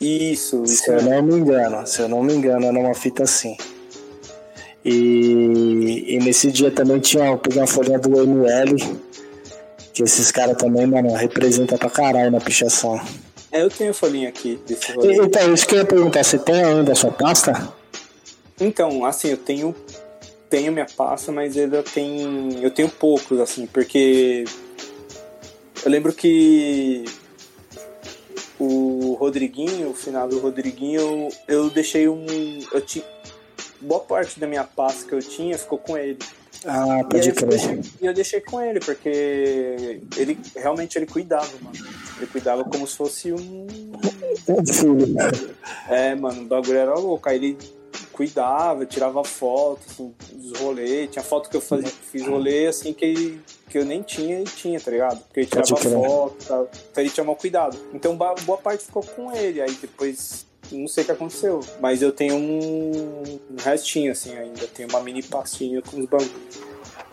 [0.00, 1.02] Isso, Se isso eu é.
[1.02, 3.56] não me engano, se eu não me engano, era uma fita assim.
[4.82, 8.76] E, e nesse dia também tinha, eu uma folhinha do ML,
[9.92, 12.98] que esses caras também, mano, representam pra caralho na pichação.
[13.52, 15.16] É, eu tenho a folhinha aqui desse rolê.
[15.16, 17.68] Então, isso que eu ia perguntar, você tem ainda a sua pasta?
[18.58, 19.74] Então, assim, eu tenho
[20.50, 24.44] tenho minha pasta, mas eu tenho, eu tenho poucos, assim, porque
[25.84, 27.04] eu lembro que
[28.58, 32.26] o Rodriguinho, o final do Rodriguinho, eu deixei um.
[32.72, 33.02] Eu ti,
[33.80, 36.18] boa parte da minha pasta que eu tinha ficou com ele.
[36.66, 37.80] Ah, pode crer.
[38.02, 41.76] E eu deixei com ele, porque ele realmente ele cuidava, mano.
[42.18, 43.66] Ele cuidava como se fosse um.
[44.46, 45.16] Filho.
[45.88, 47.26] É, mano, o bagulho era louco.
[47.28, 47.58] Aí ele
[48.20, 51.08] cuidava, tirava foto, assim, dos rolês.
[51.10, 54.78] Tinha foto que eu fazia, fiz rolê assim que, que eu nem tinha e tinha,
[54.78, 55.20] tá ligado?
[55.20, 56.36] Porque ele tirava foto.
[56.44, 57.78] Então ele tinha mal cuidado.
[57.94, 59.62] Então boa parte ficou com ele.
[59.62, 61.60] Aí depois não sei o que aconteceu.
[61.80, 64.66] Mas eu tenho um, restinho, assim, ainda.
[64.66, 66.60] Tenho uma mini pastinha com os bagulhos.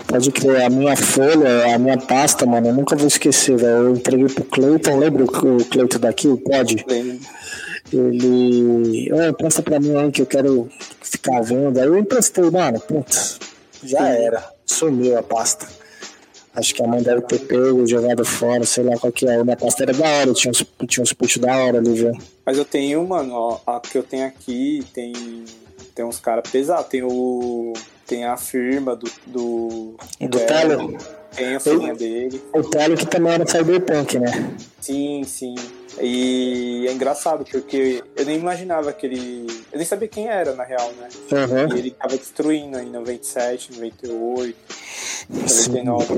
[0.07, 3.71] Pode crer, a minha folha, a minha pasta, mano, eu nunca vou esquecer, velho.
[3.71, 5.27] Eu entreguei pro Cleiton, lembra o
[5.65, 6.85] Cleiton daqui, o Pod?
[6.87, 7.19] Lembro
[7.95, 9.11] ele.
[9.13, 10.69] Oh, empresta pra mim aí que eu quero
[11.01, 11.79] ficar vendo.
[11.79, 13.39] Aí eu emprestei, mano, putz,
[13.83, 14.43] já era.
[14.65, 15.67] Sumiu a pasta.
[16.57, 19.35] Acho que a mãe deve ter pego, jogado fora, sei lá qual que é.
[19.35, 22.11] A minha pasta era da hora, tinha uns, tinha uns puxos da hora ali, viu?
[22.43, 25.13] Mas eu tenho, mano, ó, a que eu tenho aqui tem,
[25.93, 26.87] tem uns caras pesados.
[26.87, 27.73] Tem o.
[28.07, 29.07] Tem a firma do.
[29.27, 30.97] Do, do Telo?
[31.35, 32.41] Tem a firma dele.
[32.53, 34.55] O Telo que também era Cyberpunk, né?
[34.79, 35.55] Sim, sim.
[35.99, 39.47] E é engraçado, porque eu nem imaginava que ele.
[39.71, 41.09] Eu nem sabia quem era, na real, né?
[41.31, 41.75] Uhum.
[41.75, 44.55] E ele tava destruindo em 97, 98,
[45.29, 46.05] 99.
[46.05, 46.13] Sim.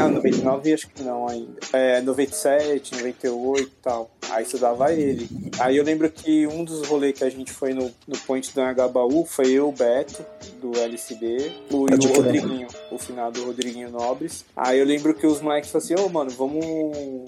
[0.00, 1.58] Ah, 99 acho que não ainda.
[1.72, 4.10] É, 97, 98 e tal.
[4.30, 5.28] Aí estudava ele.
[5.60, 8.60] Aí eu lembro que um dos rolês que a gente foi no, no Point do
[8.60, 10.24] Anhangabaú foi eu, o Beto,
[10.60, 14.44] do LCD, o, e o Rodriguinho, o final do Rodriguinho Nobres.
[14.56, 17.24] Aí eu lembro que os moleques falaram assim, ô, oh, mano, vamos...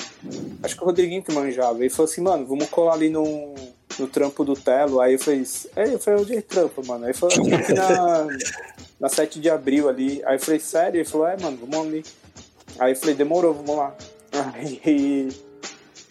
[0.62, 1.78] Acho que o Rodriguinho que manjava.
[1.78, 3.54] Ele falou assim, mano, vamos colar ali no,
[3.98, 5.00] no trampo do Telo.
[5.00, 5.44] Aí eu falei,
[5.76, 7.06] é, eu falei, onde é trampo, mano?
[7.06, 7.34] Aí falou,
[7.74, 8.26] na,
[9.00, 10.22] na 7 de abril ali.
[10.24, 10.98] Aí eu falei, sério?
[10.98, 12.04] Ele falou, é, mano, vamos ali.
[12.78, 13.94] Aí eu falei, demorou, vamos lá.
[14.54, 15.28] Aí,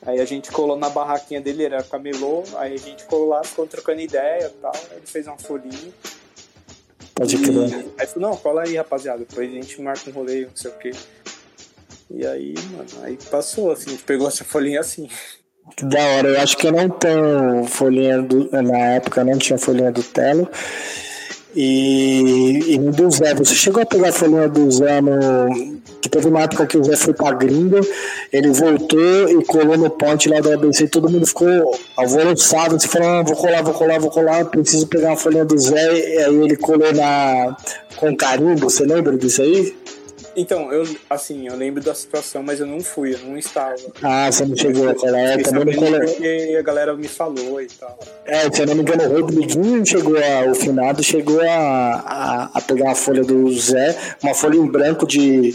[0.05, 3.65] aí a gente colou na barraquinha dele, era camelô, aí a gente colou lá, ficou
[3.65, 4.73] trocando ideia e tal.
[4.91, 5.93] Ele fez uma folhinha.
[7.20, 7.86] Pode crer.
[7.99, 9.20] Aí falou, não, cola aí, rapaziada.
[9.20, 10.91] Depois a gente marca um rolê, não sei o quê.
[12.09, 15.09] E aí, mano, aí passou, assim, a gente pegou essa folhinha assim.
[15.76, 18.49] Que da hora, eu acho que eu não tenho folhinha do.
[18.49, 20.49] Na época não tinha folhinha do Telo.
[21.53, 25.78] E, e do Zé, você chegou a pegar a folhinha do Zé no.
[26.01, 27.81] Que teve uma época que o Zé foi pra gringa,
[28.31, 32.87] ele voltou e colou no ponte lá do ABC todo mundo ficou alvoroçado, se assim,
[32.87, 36.17] falando, ah, vou colar, vou colar, vou colar, preciso pegar uma folhinha do Zé, e
[36.23, 37.57] aí ele colou na
[37.97, 39.75] com carimbo, você lembra disso aí?
[40.39, 43.75] Então, eu, assim, eu lembro da situação, mas eu não fui, eu não estava.
[44.01, 45.99] Ah, você não chegou a é, também não colou.
[45.99, 47.99] Porque a galera me falou e tal.
[48.25, 52.51] É, se eu não me engano, o Rodriguinho chegou a, o finado chegou a, a,
[52.53, 55.53] a pegar uma folha do Zé, uma folha em branco de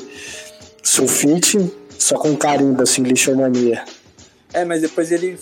[0.83, 3.83] sulfite, só com carimbo, assim, lixomania.
[4.53, 5.39] É, mas depois ele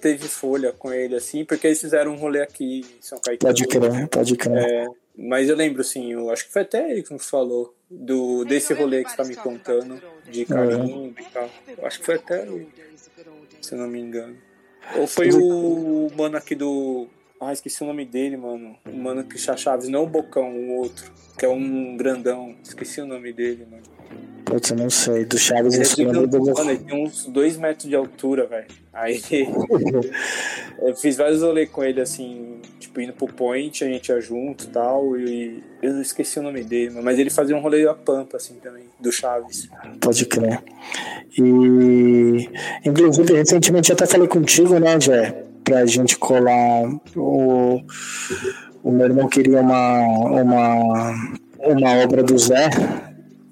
[0.00, 3.54] teve folha com ele, assim, porque eles fizeram um rolê aqui em São Caetano.
[3.54, 4.58] Pode crer, pode crer.
[4.58, 4.86] É,
[5.22, 8.72] mas eu lembro, assim, eu acho que foi até ele que me falou do, desse
[8.72, 10.00] rolê que você tá me contando,
[10.30, 11.50] de carimbo e tal.
[11.76, 12.68] Eu acho que foi até ele,
[13.60, 14.36] se não me engano.
[14.96, 17.06] Ou foi o mano aqui do.
[17.38, 18.76] Ah, esqueci o nome dele, mano.
[18.86, 21.12] O mano que Chaves, não o Bocão, o outro.
[21.38, 22.56] Que é um grandão.
[22.62, 23.82] Esqueci o nome dele, mano.
[24.50, 25.24] Putz, eu não sei.
[25.24, 26.44] Do Chaves nome do...
[26.44, 28.66] Mano, ele tem uns dois metros de altura, velho.
[28.92, 29.22] Aí
[30.82, 34.64] eu fiz vários rolês com ele, assim, tipo, indo pro point, a gente ia junto
[34.64, 38.36] e tal, e eu esqueci o nome dele, mas ele fazia um rolê da Pampa,
[38.36, 39.68] assim, também, do Chaves.
[40.00, 40.60] Pode crer.
[41.38, 42.48] E,
[42.84, 47.80] inclusive, recentemente eu até falei contigo, né, Jé, pra gente colar o...
[48.82, 52.70] O meu irmão queria uma, uma, uma obra do Zé,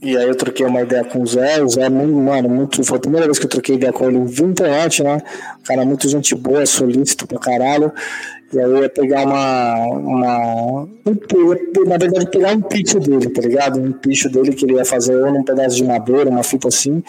[0.01, 3.01] e aí eu troquei uma ideia com o Zé, o Zé, mano, muito, foi a
[3.01, 5.21] primeira vez que eu troquei ideia com ele, vi internet, né?
[5.65, 7.93] Cara, muito gente boa, solícito pra caralho.
[8.51, 9.87] E aí eu ia pegar uma.
[9.89, 13.79] uma um, na verdade, pegar um picho dele, tá ligado?
[13.79, 17.03] Um picho dele que ele ia fazer ou num pedaço de madeira, uma fita assim.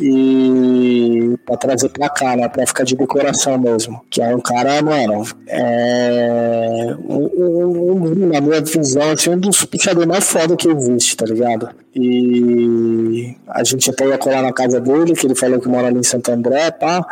[0.00, 2.48] E pra trazer pra cá, né?
[2.48, 4.00] Pra ficar de decoração mesmo.
[4.10, 5.24] Que é um cara, mano.
[5.46, 6.96] É.
[7.08, 11.68] Um, na minha visão, assim, um dos pichadores mais foda que existe, tá ligado?
[11.94, 15.98] E a gente até ia colar na casa dele, que ele falou que mora ali
[15.98, 17.06] em Santo André, pá.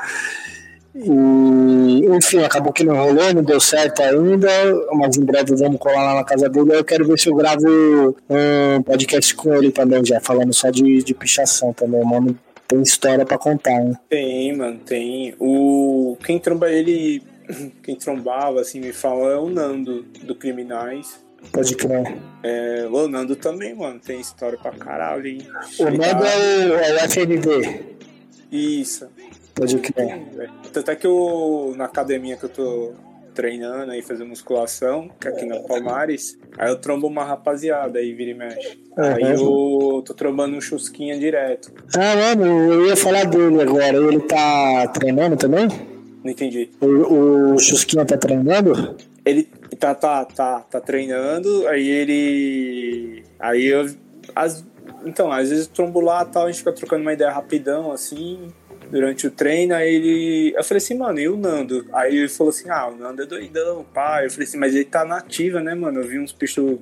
[0.99, 4.49] E, enfim, acabou que não rolou, não deu certo ainda,
[4.95, 6.75] mas em breve vamos colar lá na casa dele.
[6.75, 11.03] Eu quero ver se eu gravo um podcast com ele também, já falando só de,
[11.03, 12.01] de pichação também.
[12.01, 13.95] O mano tem história para contar, né?
[14.09, 15.35] Tem, mano, tem.
[15.39, 17.23] O quem tromba ele,
[17.83, 21.21] quem trombava, assim, me fala é o Nando do Criminais.
[21.53, 22.17] Pode crer.
[22.43, 25.47] É, o Nando também, mano, tem história pra caralho, hein?
[25.79, 27.97] O Nando é o, é o FND.
[28.51, 29.07] Isso.
[29.57, 30.21] Pode crer.
[30.71, 32.93] Tanto é que eu, na academia que eu tô
[33.35, 38.13] treinando aí, fazendo musculação, que é aqui na Palmares, aí eu trombo uma rapaziada aí,
[38.13, 38.79] vira e mexe.
[38.97, 39.05] Uhum.
[39.05, 41.73] Aí eu tô trombando um chusquinha direto.
[41.97, 43.97] Ah, mano, eu ia falar dele agora.
[43.97, 45.69] Ele tá treinando também?
[46.23, 46.71] Não entendi.
[46.81, 48.97] O, o Chusquinha tá treinando?
[49.25, 49.45] Ele
[49.79, 53.25] tá, tá, tá, tá treinando, aí ele.
[53.39, 53.89] Aí eu.
[54.35, 54.65] As,
[55.05, 58.49] então, às vezes eu trombo lá tal, a gente fica trocando uma ideia rapidão, assim
[58.91, 60.55] durante o treino, aí ele.
[60.57, 61.87] Eu falei assim, mano, e o Nando?
[61.93, 64.27] Aí ele falou assim, ah, o Nando é doidão, pai.
[64.27, 66.01] Eu falei assim, mas ele tá nativa, né, mano?
[66.01, 66.79] Eu vi uns bichos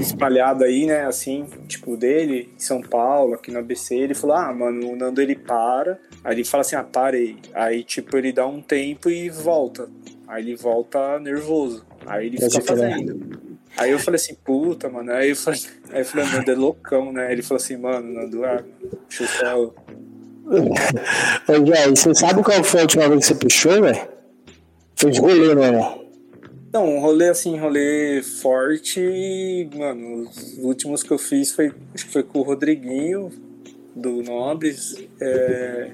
[0.00, 3.94] espalhados aí, né, assim, tipo, dele, em São Paulo, aqui no ABC.
[3.94, 5.98] Ele falou, ah, mano, o Nando ele para.
[6.24, 7.36] Aí ele fala assim, ah, parei.
[7.54, 9.88] Aí, tipo, ele dá um tempo e volta.
[10.26, 11.86] Aí ele volta nervoso.
[12.06, 13.48] Aí ele fica fazendo.
[13.76, 15.12] Aí eu falei assim, puta, mano.
[15.12, 17.32] Aí eu falei, aí eu falei Nando é loucão, né?
[17.32, 18.62] Ele falou assim, mano, Nando, ah,
[19.08, 19.74] deixa eu só
[20.48, 24.08] Ô, Jé, você sabe qual foi a última vez que você puxou, velho?
[24.96, 26.08] Fez rolê, mano.
[26.72, 29.68] Não, um rolê assim, rolê forte.
[29.74, 31.72] Mano, os últimos que eu fiz foi.
[32.10, 33.30] Foi com o Rodriguinho,
[33.94, 34.96] do Nobres.
[35.20, 35.90] É,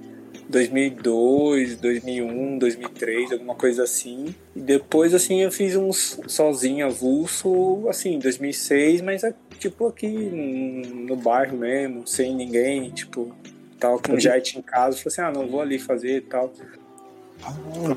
[0.48, 4.34] 2002, 2001, 2003, alguma coisa assim.
[4.54, 11.16] E depois, assim, eu fiz uns sozinho, avulso, assim, 2006, mas é tipo aqui no
[11.16, 13.34] bairro mesmo, sem ninguém, tipo,
[13.78, 16.52] tava com o jet em casa, falei assim, ah, não vou ali fazer e tal.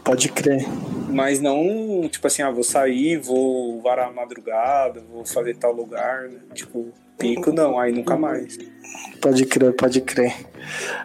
[0.04, 0.66] Pode crer.
[1.10, 6.24] Mas não, tipo assim, ah, vou sair, vou varar a madrugada, vou fazer tal lugar,
[6.24, 6.40] né?
[6.54, 8.58] Tipo, pico não, aí nunca mais.
[9.22, 10.34] Pode crer, pode crer.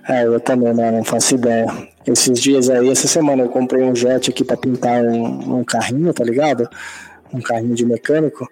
[0.08, 1.66] É, eu também não, não faço ideia.
[2.06, 6.12] Esses dias aí, essa semana eu comprei um jet aqui pra pintar um, um carrinho,
[6.12, 6.68] tá ligado?
[7.32, 8.50] Um carrinho de mecânico.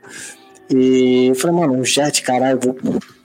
[0.71, 2.77] E eu falei, mano, um jet, caralho, vou,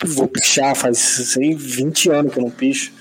[0.06, 2.94] vou pichar, faz sei, 20 anos que eu não picho.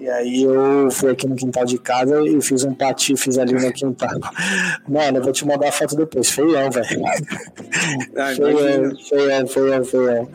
[0.00, 3.70] E aí eu fui aqui no quintal de casa e fiz um patife ali no
[3.70, 4.18] quintal.
[4.88, 6.30] Mano, eu vou te mandar a foto depois.
[6.30, 6.88] Feião, velho.
[8.34, 10.28] Feião, feião, feião, feião.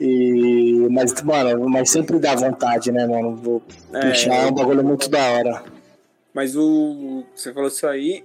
[0.00, 3.36] E, mas, mano, mas sempre dá vontade, né, mano?
[3.36, 3.62] Vou
[3.92, 5.62] é, pichar é um bagulho muito da hora.
[6.34, 7.22] Mas o.
[7.34, 8.24] Você falou isso aí.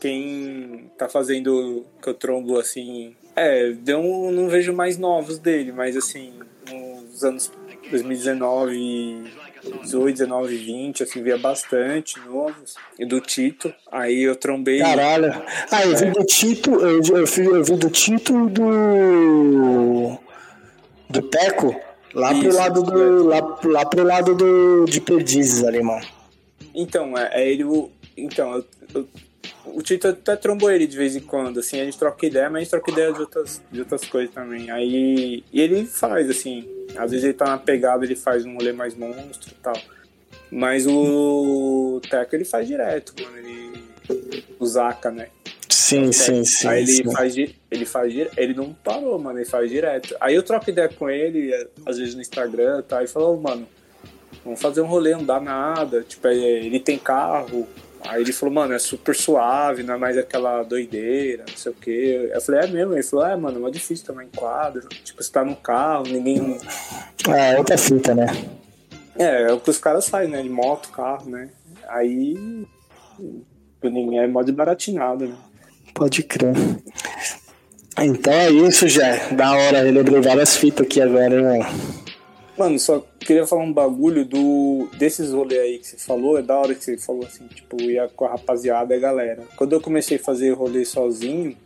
[0.00, 3.16] Quem tá fazendo que eu trombo assim.
[3.38, 6.32] É, eu não vejo mais novos dele, mas assim,
[6.70, 7.52] nos anos
[7.90, 9.38] 2019
[9.82, 12.74] 18, 19, 20, assim, via bastante novos.
[12.98, 13.72] E do Tito.
[13.90, 14.78] Aí eu trombei.
[14.78, 15.30] Caralho.
[15.70, 16.10] Ah, eu vi é.
[16.10, 20.18] do Tito, eu, eu, vi, eu vi do Tito do.
[21.10, 21.74] Do Teco.
[22.14, 23.24] Lá Isso, pro lado do.
[23.24, 26.06] Lá, lá pro lado do, de Perdizes ali, mano.
[26.74, 27.64] Então, é, é ele.
[28.16, 28.64] Então, eu,
[28.94, 29.08] eu
[29.74, 32.56] o Tito até trombou ele de vez em quando, assim, a gente troca ideia, mas
[32.56, 34.70] a gente troca ideia de outras, de outras coisas também.
[34.70, 38.72] Aí, e ele faz, assim, às vezes ele tá na pegada, ele faz um rolê
[38.72, 39.76] mais monstro e tal.
[40.50, 43.84] Mas o Teco ele faz direto, mano, ele...
[44.58, 45.28] O Zaka, né?
[45.68, 46.66] Sim, sim, sim.
[46.66, 47.12] Aí ele sim.
[47.12, 50.16] faz ele faz ele não parou, mano, ele faz direto.
[50.20, 51.52] Aí eu troco ideia com ele,
[51.86, 53.02] às vezes no Instagram, tá?
[53.02, 53.68] E falou, mano,
[54.44, 56.02] vamos fazer um rolê, não dá nada.
[56.02, 57.68] Tipo, ele tem carro,
[58.06, 61.74] Aí ele falou, mano, é super suave, não é mais aquela doideira, não sei o
[61.74, 62.30] quê.
[62.32, 62.94] Eu falei, é mesmo?
[62.94, 64.88] Ele falou, é, mano, é difícil tomar em quadro.
[64.88, 66.58] Tipo, você tá no carro, ninguém.
[67.28, 68.26] É, outra fita, né?
[69.18, 70.42] É, é o que os caras fazem, né?
[70.42, 71.48] De moto, carro, né?
[71.88, 72.66] Aí.
[73.82, 75.34] Ninguém é modo baratinado, né?
[75.94, 76.54] Pode crer.
[78.00, 79.16] Então é isso, já.
[79.32, 81.58] Da hora, eu lembrei várias fitas aqui agora, né?
[81.58, 82.07] Mano,
[82.78, 86.38] só queria falar um bagulho do desses rolês aí que você falou.
[86.38, 89.44] É da hora que você falou assim, tipo, ia com a rapaziada e a galera.
[89.56, 91.56] Quando eu comecei a fazer rolê sozinho,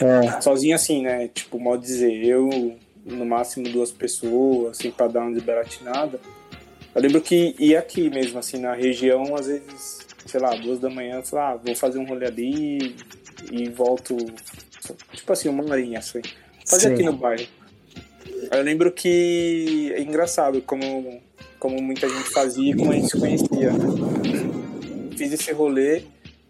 [0.00, 0.40] é.
[0.40, 1.28] sozinho assim, né?
[1.28, 6.18] Tipo, mal dizer, eu no máximo duas pessoas, assim, pra dar uma desbaratinada.
[6.94, 10.88] Eu lembro que ia aqui mesmo, assim, na região, às vezes, sei lá, duas da
[10.88, 12.96] manhã, eu falei, ah, vou fazer um rolê ali
[13.50, 14.16] e volto,
[15.12, 16.22] tipo assim, uma horinha, assim.
[16.66, 16.94] Fazer Sim.
[16.94, 17.46] aqui no bairro.
[18.50, 21.20] Eu lembro que é engraçado como,
[21.58, 23.70] como muita gente fazia e como a gente se conhecia.
[25.16, 26.02] Fiz esse rolê,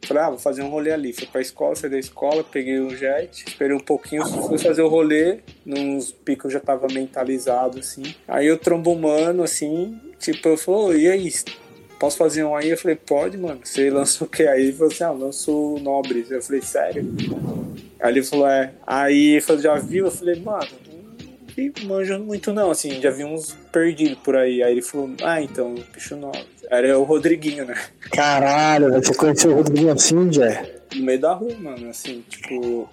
[0.05, 1.13] falei, ah, vou fazer um rolê ali.
[1.13, 4.89] Fui pra escola, saí da escola, peguei o jet, esperei um pouquinho, fui fazer o
[4.89, 8.15] rolê, nos picos já tava mentalizado, assim.
[8.29, 11.33] Aí eu trombo um mano, assim, tipo, eu falei, e aí,
[11.99, 12.71] posso fazer um aí?
[12.71, 13.61] Eu falei, pode, mano.
[13.63, 14.45] Você lança o quê?
[14.45, 16.31] Aí ele falou assim, ah, lanço Nobres.
[16.31, 17.15] Eu falei, sério?
[18.01, 18.73] Aí ele falou, é.
[18.87, 20.07] Aí ele falou, já viu?
[20.07, 20.69] Eu falei, mano,
[21.55, 24.63] que manjo muito não, assim, já vi uns perdidos por aí.
[24.63, 26.39] Aí ele falou, ah, então, bicho novo.
[26.71, 27.75] Era o Rodriguinho, né?
[28.11, 30.81] Caralho, você conheceu o Rodriguinho assim, Jé?
[30.95, 32.89] No meio da rua, mano, assim, tipo.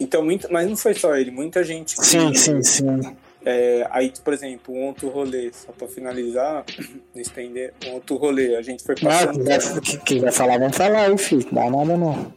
[0.00, 1.94] Então, muito, mas não foi só ele, muita gente.
[2.02, 3.00] Sim, que, sim, sim.
[3.44, 6.64] É, aí, por exemplo, um outro rolê, só pra finalizar,
[7.14, 9.80] estender, um outro rolê, a gente foi pra Não, Santana.
[10.04, 12.32] Quem vai, vai falar, vamos falar aí, filho, dá nada não.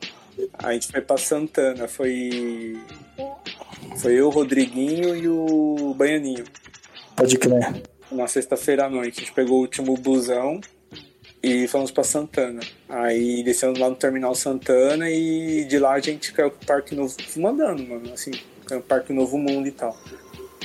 [0.54, 2.78] A gente foi pra Santana, foi
[3.98, 6.46] foi eu, o Rodriguinho e o Baianinho.
[7.16, 7.84] Pode crer.
[8.12, 9.18] Uma sexta-feira à noite.
[9.18, 10.62] A gente pegou o último busão
[11.42, 12.62] e fomos pra Santana.
[12.88, 17.16] Aí descemos lá no Terminal Santana e de lá a gente caiu pro Parque Novo,
[17.38, 18.32] mandando, mano, assim,
[18.66, 19.96] caiu pro Parque Novo Mundo e tal.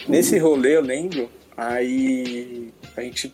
[0.09, 3.33] Nesse rolê, eu lembro, aí a gente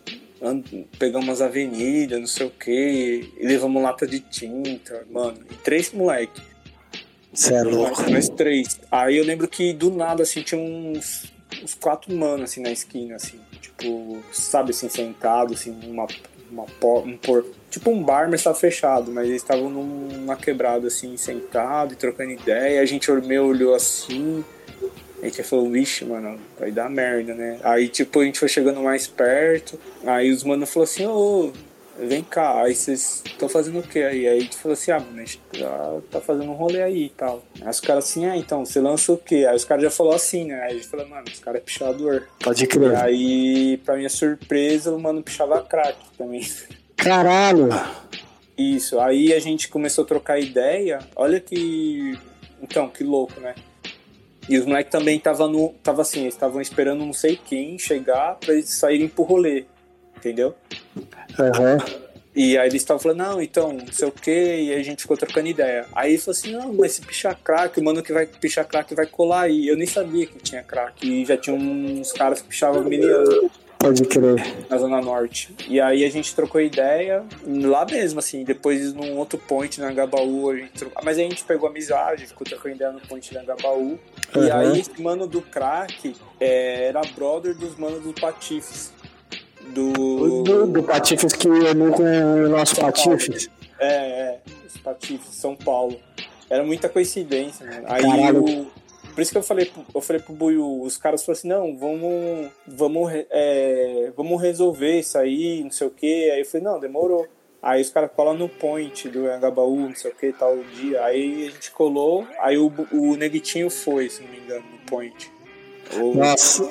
[0.97, 5.91] pegamos umas avenidas, não sei o que, e levamos lata de tinta, mano, e três
[5.91, 6.50] moleques.
[7.33, 8.09] Você é louco.
[8.09, 8.79] Nós três.
[8.91, 11.31] Aí eu lembro que do nada, assim, tinha uns,
[11.63, 13.39] uns quatro manos, assim, na esquina, assim.
[13.61, 16.07] Tipo, sabe, assim, sentado, assim, numa,
[16.51, 16.65] uma,
[17.05, 19.11] um por, tipo um bar, mas estava fechado.
[19.11, 22.81] Mas eles estavam numa quebrada, assim, sentado e trocando ideia.
[22.81, 24.43] A gente meio olhou assim.
[25.21, 27.59] A gente falou, vixe, mano, vai dar merda, né?
[27.63, 29.79] Aí, tipo, a gente foi chegando mais perto.
[30.03, 33.99] Aí os manos falaram assim, ô, oh, vem cá, aí vocês estão fazendo o que
[33.99, 34.27] aí?
[34.27, 37.09] Aí gente falou assim, ah, mano, a gente já tá fazendo um rolê aí e
[37.09, 37.43] tal.
[37.61, 39.45] Aí os caras assim, ah, então, você lança o quê?
[39.49, 40.61] Aí os caras já falaram assim, né?
[40.63, 42.27] Aí a gente falou, mano, os caras é pichador.
[42.43, 42.91] Pode crer.
[42.91, 46.45] E aí, pra minha surpresa, o mano pichava crack também.
[46.95, 47.69] Caralho!
[48.57, 52.17] Isso, aí a gente começou a trocar ideia, olha que...
[52.61, 53.55] Então, que louco, né?
[54.47, 55.69] E os moleques também tava no.
[55.83, 59.65] Tava assim, eles estavam esperando não sei quem chegar pra eles saírem pro rolê
[60.21, 60.55] entendeu?
[60.97, 62.01] Uhum.
[62.33, 65.01] E aí eles estavam falando, não, então, não sei o que, e aí a gente
[65.01, 65.85] ficou trocando ideia.
[65.93, 68.95] Aí ele falou assim, não, mas esse picha crack, o mano que vai pichar crack
[68.95, 69.67] vai colar aí.
[69.67, 71.05] Eu nem sabia que tinha crack.
[71.05, 73.51] E já tinha uns caras que pichavam miniano.
[73.77, 74.35] Pode crer.
[74.69, 75.53] Na Zona Norte.
[75.67, 78.43] E aí a gente trocou ideia lá mesmo, assim.
[78.43, 81.03] Depois num outro point na Gabaú, a gente trocou...
[81.03, 83.99] Mas a gente pegou amizade, ficou trocando ideia no point da Gabaú.
[84.35, 84.45] Uhum.
[84.45, 88.93] E aí esse mano do crack é, era brother dos manos do Patifes.
[89.69, 90.43] Do...
[90.43, 93.49] do, do Patifes que eu com o nosso São Patifes.
[93.79, 95.97] É, é, os Patifes, São Paulo.
[96.49, 97.83] Era muita coincidência, né?
[97.85, 98.03] Aí
[98.35, 98.67] o,
[99.13, 102.49] por isso que eu falei, eu falei pro Buiu, os caras falaram assim, não, vamos,
[102.65, 106.31] vamos, é, vamos resolver isso aí, não sei o que.
[106.31, 107.27] Aí eu falei, não, demorou.
[107.61, 111.03] Aí os caras colam no point do Angabaú, não sei o que, tal dia.
[111.03, 115.31] Aí a gente colou, aí o, o Neguitinho foi, se não me engano, no point.
[115.95, 116.15] O...
[116.15, 116.67] Nossa,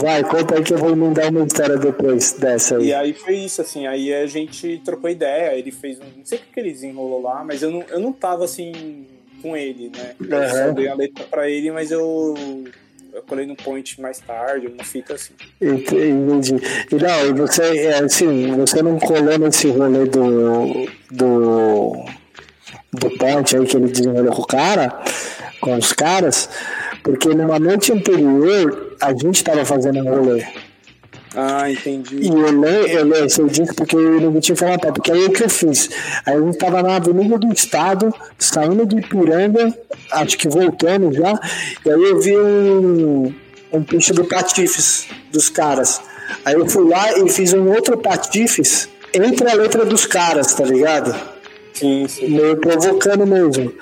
[0.00, 2.86] Vai, conta aí que eu vou mandar uma história depois dessa aí.
[2.86, 6.04] E aí foi isso, assim, aí a gente trocou ideia, ele fez um.
[6.16, 9.06] Não sei o que ele desenrolou lá, mas eu não, eu não tava assim
[9.42, 10.14] com ele, né?
[10.20, 10.48] Eu uhum.
[10.48, 12.34] só dei a letra pra ele, mas eu.
[13.12, 15.34] Eu colei no point mais tarde, uma fita assim.
[15.60, 16.54] Entendi.
[16.92, 20.88] E não, você, é, assim, você não colou nesse rolê do.
[21.10, 22.04] do.
[22.92, 25.02] do point aí que ele desenrolou com o cara,
[25.60, 26.48] com os caras,
[27.02, 30.44] porque numa noite anterior a gente estava fazendo um rolê.
[31.34, 32.16] Ah, entendi.
[32.22, 35.26] E eu leio, eu leio esse disco porque eu não tinha falado, tá, porque aí
[35.26, 35.88] o que eu fiz?
[36.26, 39.72] Aí a gente tava na Avenida do Estado, saindo de Ipiranga,
[40.10, 41.38] acho que voltando já,
[41.86, 43.32] e aí eu vi um,
[43.72, 46.00] um picho do Patifes dos caras.
[46.44, 50.64] Aí eu fui lá e fiz um outro Patifes entre a letra dos caras, tá
[50.64, 51.14] ligado?
[51.80, 52.28] Sim, sim.
[52.28, 53.72] Meio provocando mesmo.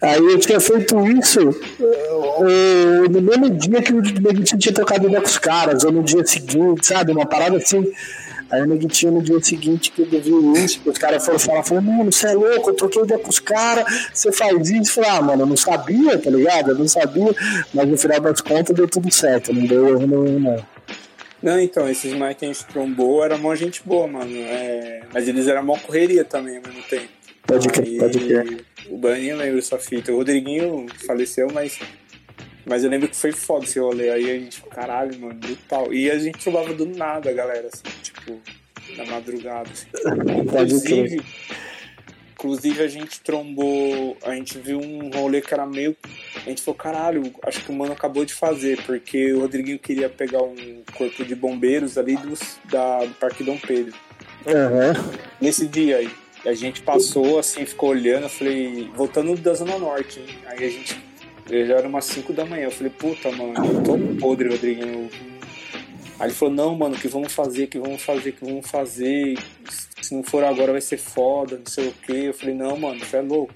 [0.00, 5.20] Aí eu tinha feito isso uh, no mesmo dia que o Neguitinho tinha trocado ideia
[5.20, 7.12] com os caras, ou no dia seguinte, sabe?
[7.12, 7.92] Uma parada assim.
[8.50, 11.82] Aí o Neguitinho no dia seguinte que ele viu isso, os caras foram falar, falou,
[11.82, 14.98] mano, você é louco, eu troquei ideia com os caras, você faz isso.
[14.98, 16.70] Eu falei, ah, mano, eu não sabia, tá ligado?
[16.70, 17.34] Eu não sabia,
[17.74, 20.74] mas no final das contas deu tudo certo, não deu erro nenhum, não.
[21.42, 24.34] Não, então, esses mais que a gente trombou era mó gente boa, mano.
[24.34, 25.02] É...
[25.12, 27.23] Mas eles eram mó correria também ao mesmo tempo.
[27.46, 28.64] Pode crer, pode crer.
[28.88, 30.12] O Baninho lembra essa fita.
[30.12, 31.78] O Rodriguinho faleceu, mas.
[32.66, 34.08] Mas eu lembro que foi foda esse rolê.
[34.08, 35.92] Aí a gente, caralho, mano, brutal.
[35.92, 38.40] E a gente trombava do nada, galera, assim, tipo,
[38.96, 39.68] na madrugada.
[39.70, 39.86] Assim.
[40.40, 41.22] Inclusive,
[42.32, 45.94] inclusive a gente trombou, a gente viu um rolê que era meio.
[46.36, 50.08] A gente falou, caralho, acho que o mano acabou de fazer, porque o Rodriguinho queria
[50.08, 53.94] pegar um corpo de bombeiros ali dos, da, do Parque Dom Pedro.
[54.46, 55.18] Uhum.
[55.38, 60.20] Nesse dia aí a gente passou assim, ficou olhando, eu falei, voltando da Zona Norte,
[60.20, 60.26] hein?
[60.46, 61.02] Aí a gente.
[61.46, 62.64] Já era umas 5 da manhã.
[62.64, 65.10] Eu falei, puta, mano, eu tô podre, Rodriguinho.
[66.18, 69.38] Aí ele falou, não, mano, que vamos fazer, que vamos fazer, que vamos fazer.
[70.00, 72.28] Se não for agora vai ser foda, não sei o quê.
[72.28, 73.54] Eu falei, não, mano, você é louco.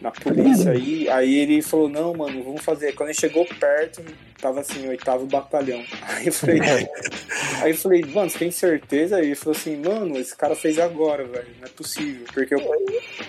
[0.00, 2.94] Na polícia aí, aí ele falou, não, mano, vamos fazer.
[2.94, 4.02] Quando ele chegou perto,
[4.40, 5.82] tava assim, oitavo batalhão.
[6.02, 6.60] Aí eu falei,
[7.62, 9.16] aí eu falei, mano, você tem certeza?
[9.16, 12.60] Aí ele falou assim, mano, esse cara fez agora, velho, não é possível, porque eu,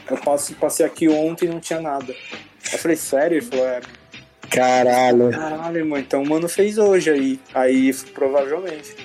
[0.10, 2.14] eu passo, passei aqui ontem e não tinha nada.
[2.14, 3.38] Aí eu falei, sério?
[3.38, 3.82] Ele falou, é.
[4.49, 5.32] Caralho.
[5.32, 7.39] Caralho, mano, então o mano fez hoje aí.
[7.53, 8.95] Aí, provavelmente.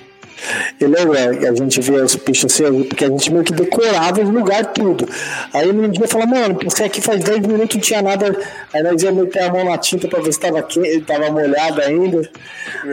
[0.80, 4.28] E lembra, a gente via os bichos assim, porque a gente meio que decorava os
[4.28, 5.08] lugares tudo.
[5.52, 8.36] Aí um dia falou, mano, você aqui faz 10 minutos não tinha nada.
[8.72, 11.80] Aí nós íamos meter a mão na tinta pra ver se tava, quente, tava molhado
[11.80, 12.30] ainda.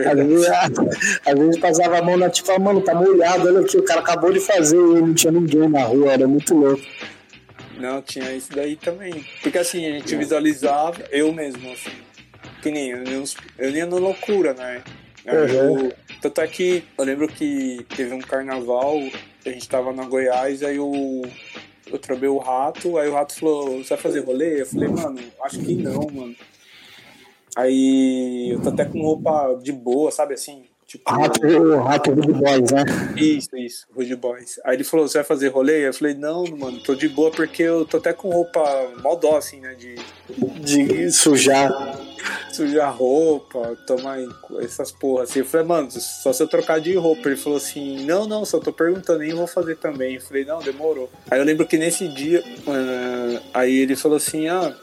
[0.06, 0.48] Às vezes,
[1.26, 3.82] às vezes passava a mão na tinta e falava, mano, tá molhado, olha aqui, o
[3.82, 6.82] cara acabou de fazer e não tinha ninguém na rua, era muito louco.
[7.78, 9.24] Não, tinha isso daí também.
[9.42, 11.90] Porque assim, a gente visualizava, eu mesmo, assim,
[12.62, 13.24] que nem eu,
[13.58, 14.82] eu ia na loucura, né?
[15.24, 18.98] Eu, tanto é que eu lembro que teve um carnaval,
[19.44, 21.22] a gente tava na Goiás, aí eu,
[21.90, 24.62] eu trobei o rato, aí o rato falou, você vai fazer rolê?
[24.62, 26.34] Eu falei, mano, acho que não, mano.
[27.54, 30.64] Aí eu tô até com roupa de boa, sabe assim?
[30.92, 31.40] Tipo, rato,
[31.84, 32.84] rato Rude Boys, né?
[33.16, 34.60] Isso, isso, Rude Boys.
[34.62, 35.88] Aí ele falou, você vai fazer rolê?
[35.88, 38.60] Eu falei, não, mano, tô de boa porque eu tô até com roupa
[39.02, 39.74] mal dó, assim, né?
[39.74, 39.94] De,
[40.60, 41.72] de sujar.
[42.52, 44.18] Sujar roupa, tomar
[44.60, 45.38] essas porras assim.
[45.38, 47.26] Eu falei, mano, só se eu trocar de roupa.
[47.26, 50.16] Ele falou assim, não, não, só tô perguntando, nem vou fazer também.
[50.16, 51.10] Eu falei, não, demorou.
[51.30, 54.76] Aí eu lembro que nesse dia, uh, aí ele falou assim, ah,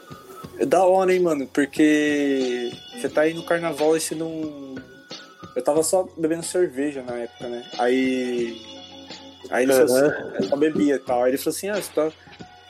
[0.57, 4.73] é da hora, hein, mano, porque você tá aí no carnaval e você não
[5.55, 7.65] eu tava só bebendo cerveja na época, né?
[7.77, 8.61] Aí.
[9.49, 9.87] Aí ele uhum.
[9.87, 11.23] falou assim, eu só bebia e tal.
[11.23, 12.11] Aí ele falou assim, ah, você, tá,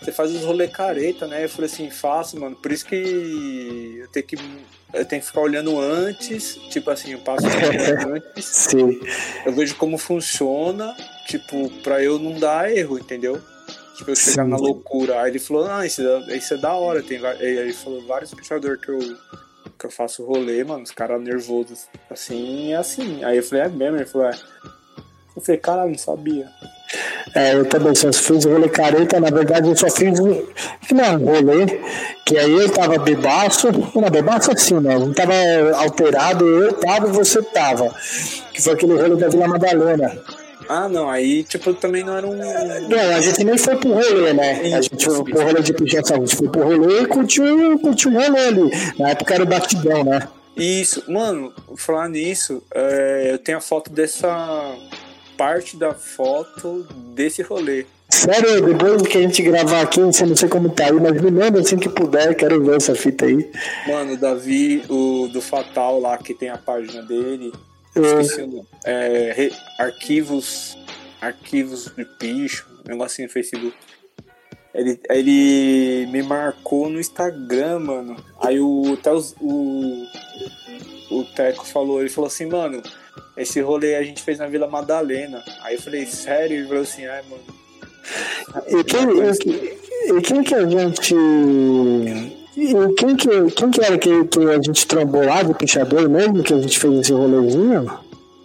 [0.02, 1.44] você faz os rolê careta, né?
[1.44, 2.56] Eu falei assim, faço, mano.
[2.56, 4.38] Por isso que eu tenho que.
[4.92, 7.46] Eu tenho que ficar olhando antes, tipo assim, eu passo
[8.10, 9.00] antes, Sim.
[9.46, 10.98] eu vejo como funciona,
[11.28, 13.40] tipo, pra eu não dar erro, entendeu?
[13.96, 14.50] Tipo, eu chegar Sim.
[14.50, 15.22] na loucura.
[15.22, 17.04] Aí ele falou, ah, isso, é- isso é da hora.
[17.04, 19.00] Tem, aí ele falou, vários pichadores que eu,
[19.80, 21.88] que eu faço rolê, mano, os caras nervosos.
[22.10, 23.24] Assim, é assim.
[23.24, 23.98] Aí eu falei, é mesmo?
[23.98, 24.38] Ele falou, é.
[25.36, 26.50] Eu falei, caralho, não sabia.
[27.36, 31.80] É, eu também só fiz rolê careta, na verdade eu só fiz não é rolê,
[32.26, 34.98] que aí eu tava bebaço, não, bebaço assim, né?
[34.98, 35.34] Não tava
[35.76, 37.94] alterado, eu tava e você tava.
[38.52, 40.20] Que foi aquele rolê da Vila Madalena.
[40.70, 42.36] Ah, não, aí, tipo, também não era um.
[42.36, 44.76] Não, a gente nem foi pro rolê, né?
[44.76, 48.12] A gente foi pro rolê de pichação, a gente foi pro rolê e curtiu, curtiu
[48.12, 48.72] o rolê ali.
[49.00, 50.28] Na época era o batidão, né?
[50.56, 54.30] Isso, mano, falar nisso, é, eu tenho a foto dessa
[55.36, 56.86] parte da foto
[57.16, 57.88] desse rolê.
[58.10, 61.32] Sério, depois que a gente gravar aqui, você não sei como tá aí, mas me
[61.32, 63.50] manda assim que puder, quero ver essa fita aí.
[63.88, 67.54] Mano, o Davi, o do Fatal lá, que tem a página dele,
[67.96, 70.78] esqueci o nome, é, re- arquivos,
[71.22, 73.76] arquivos de picho, um negocinho no Facebook.
[74.74, 78.16] Ele, ele me marcou no Instagram, mano.
[78.40, 80.06] Aí o, até os- o,
[81.12, 82.82] o Teco falou, ele falou assim, mano,
[83.36, 85.44] esse rolê a gente fez na Vila Madalena.
[85.62, 86.58] Aí eu falei, sério?
[86.58, 87.44] Ele falou assim, é, mano.
[88.68, 91.16] E quem, e, e quem que a gente.
[92.60, 96.44] E quem que, quem que era que, que a gente trombou lá de pichador mesmo,
[96.44, 97.90] que a gente fez esse rolezinho?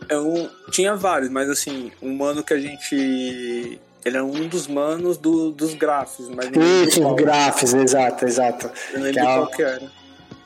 [0.08, 3.80] É um, tinha vários, mas assim, um mano que a gente.
[4.04, 8.70] Ele é um dos manos do, dos grafos, mas lembro Isso, os grafos, exato, exato.
[8.92, 9.92] Eu não Que lembro é, qual um, que era.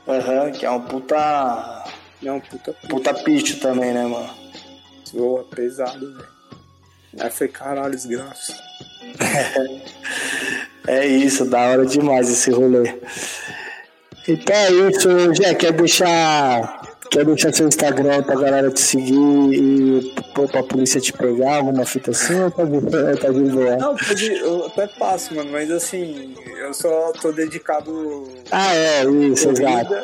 [0.07, 1.83] Aham, que é um puta.
[2.23, 4.29] É puta puta picho também, né, mano?
[5.13, 6.27] Boa, pesado, velho.
[7.19, 8.51] Aí falei, caralho, os grafos.
[10.89, 12.95] É isso, da hora demais esse rolê.
[14.27, 16.81] Então é isso, Jé, quer deixar.
[17.11, 21.85] Quer deixar seu Instagram pra galera te seguir e pô, pra polícia te pegar, alguma
[21.85, 22.81] fita assim ou tá de,
[23.19, 23.77] tá de boa?
[23.77, 29.49] Não, pode, eu até passo, mano, mas assim, eu só tô dedicado Ah, é, isso,
[29.49, 29.95] exato.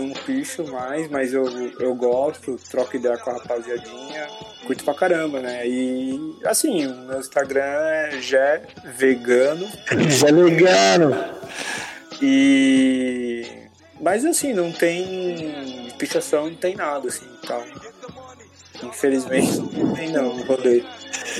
[0.00, 1.44] Não picho mais, mas eu,
[1.78, 4.26] eu gosto, troco ideia com a rapaziadinha.
[4.66, 5.66] Curto pra caramba, né?
[5.66, 8.62] E assim, o meu Instagram é Gé
[8.96, 9.68] Vegano.
[10.08, 11.14] Já ligando.
[12.22, 13.46] E.
[14.00, 17.62] Mas assim, não tem pichação, não tem nada assim tal.
[18.82, 20.82] Infelizmente não tem não no rolê.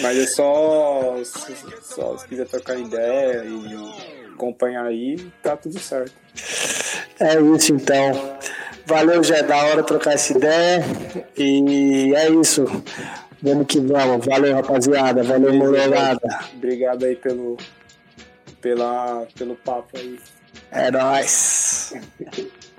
[0.03, 1.16] Mas é só.
[1.24, 3.77] se- Só se quiser trocar ideia e
[4.40, 6.14] acompanhar aí, tá tudo certo.
[7.20, 8.38] É isso então.
[8.86, 10.82] Valeu, já é da hora trocar essa ideia.
[11.36, 12.64] E é isso.
[13.42, 14.24] Vamos que vamos.
[14.24, 15.22] Valeu, rapaziada.
[15.22, 16.20] Valeu, morolada.
[16.54, 17.58] Obrigado aí pelo.
[18.60, 20.18] Pela, pelo papo aí.
[20.72, 21.94] É nóis.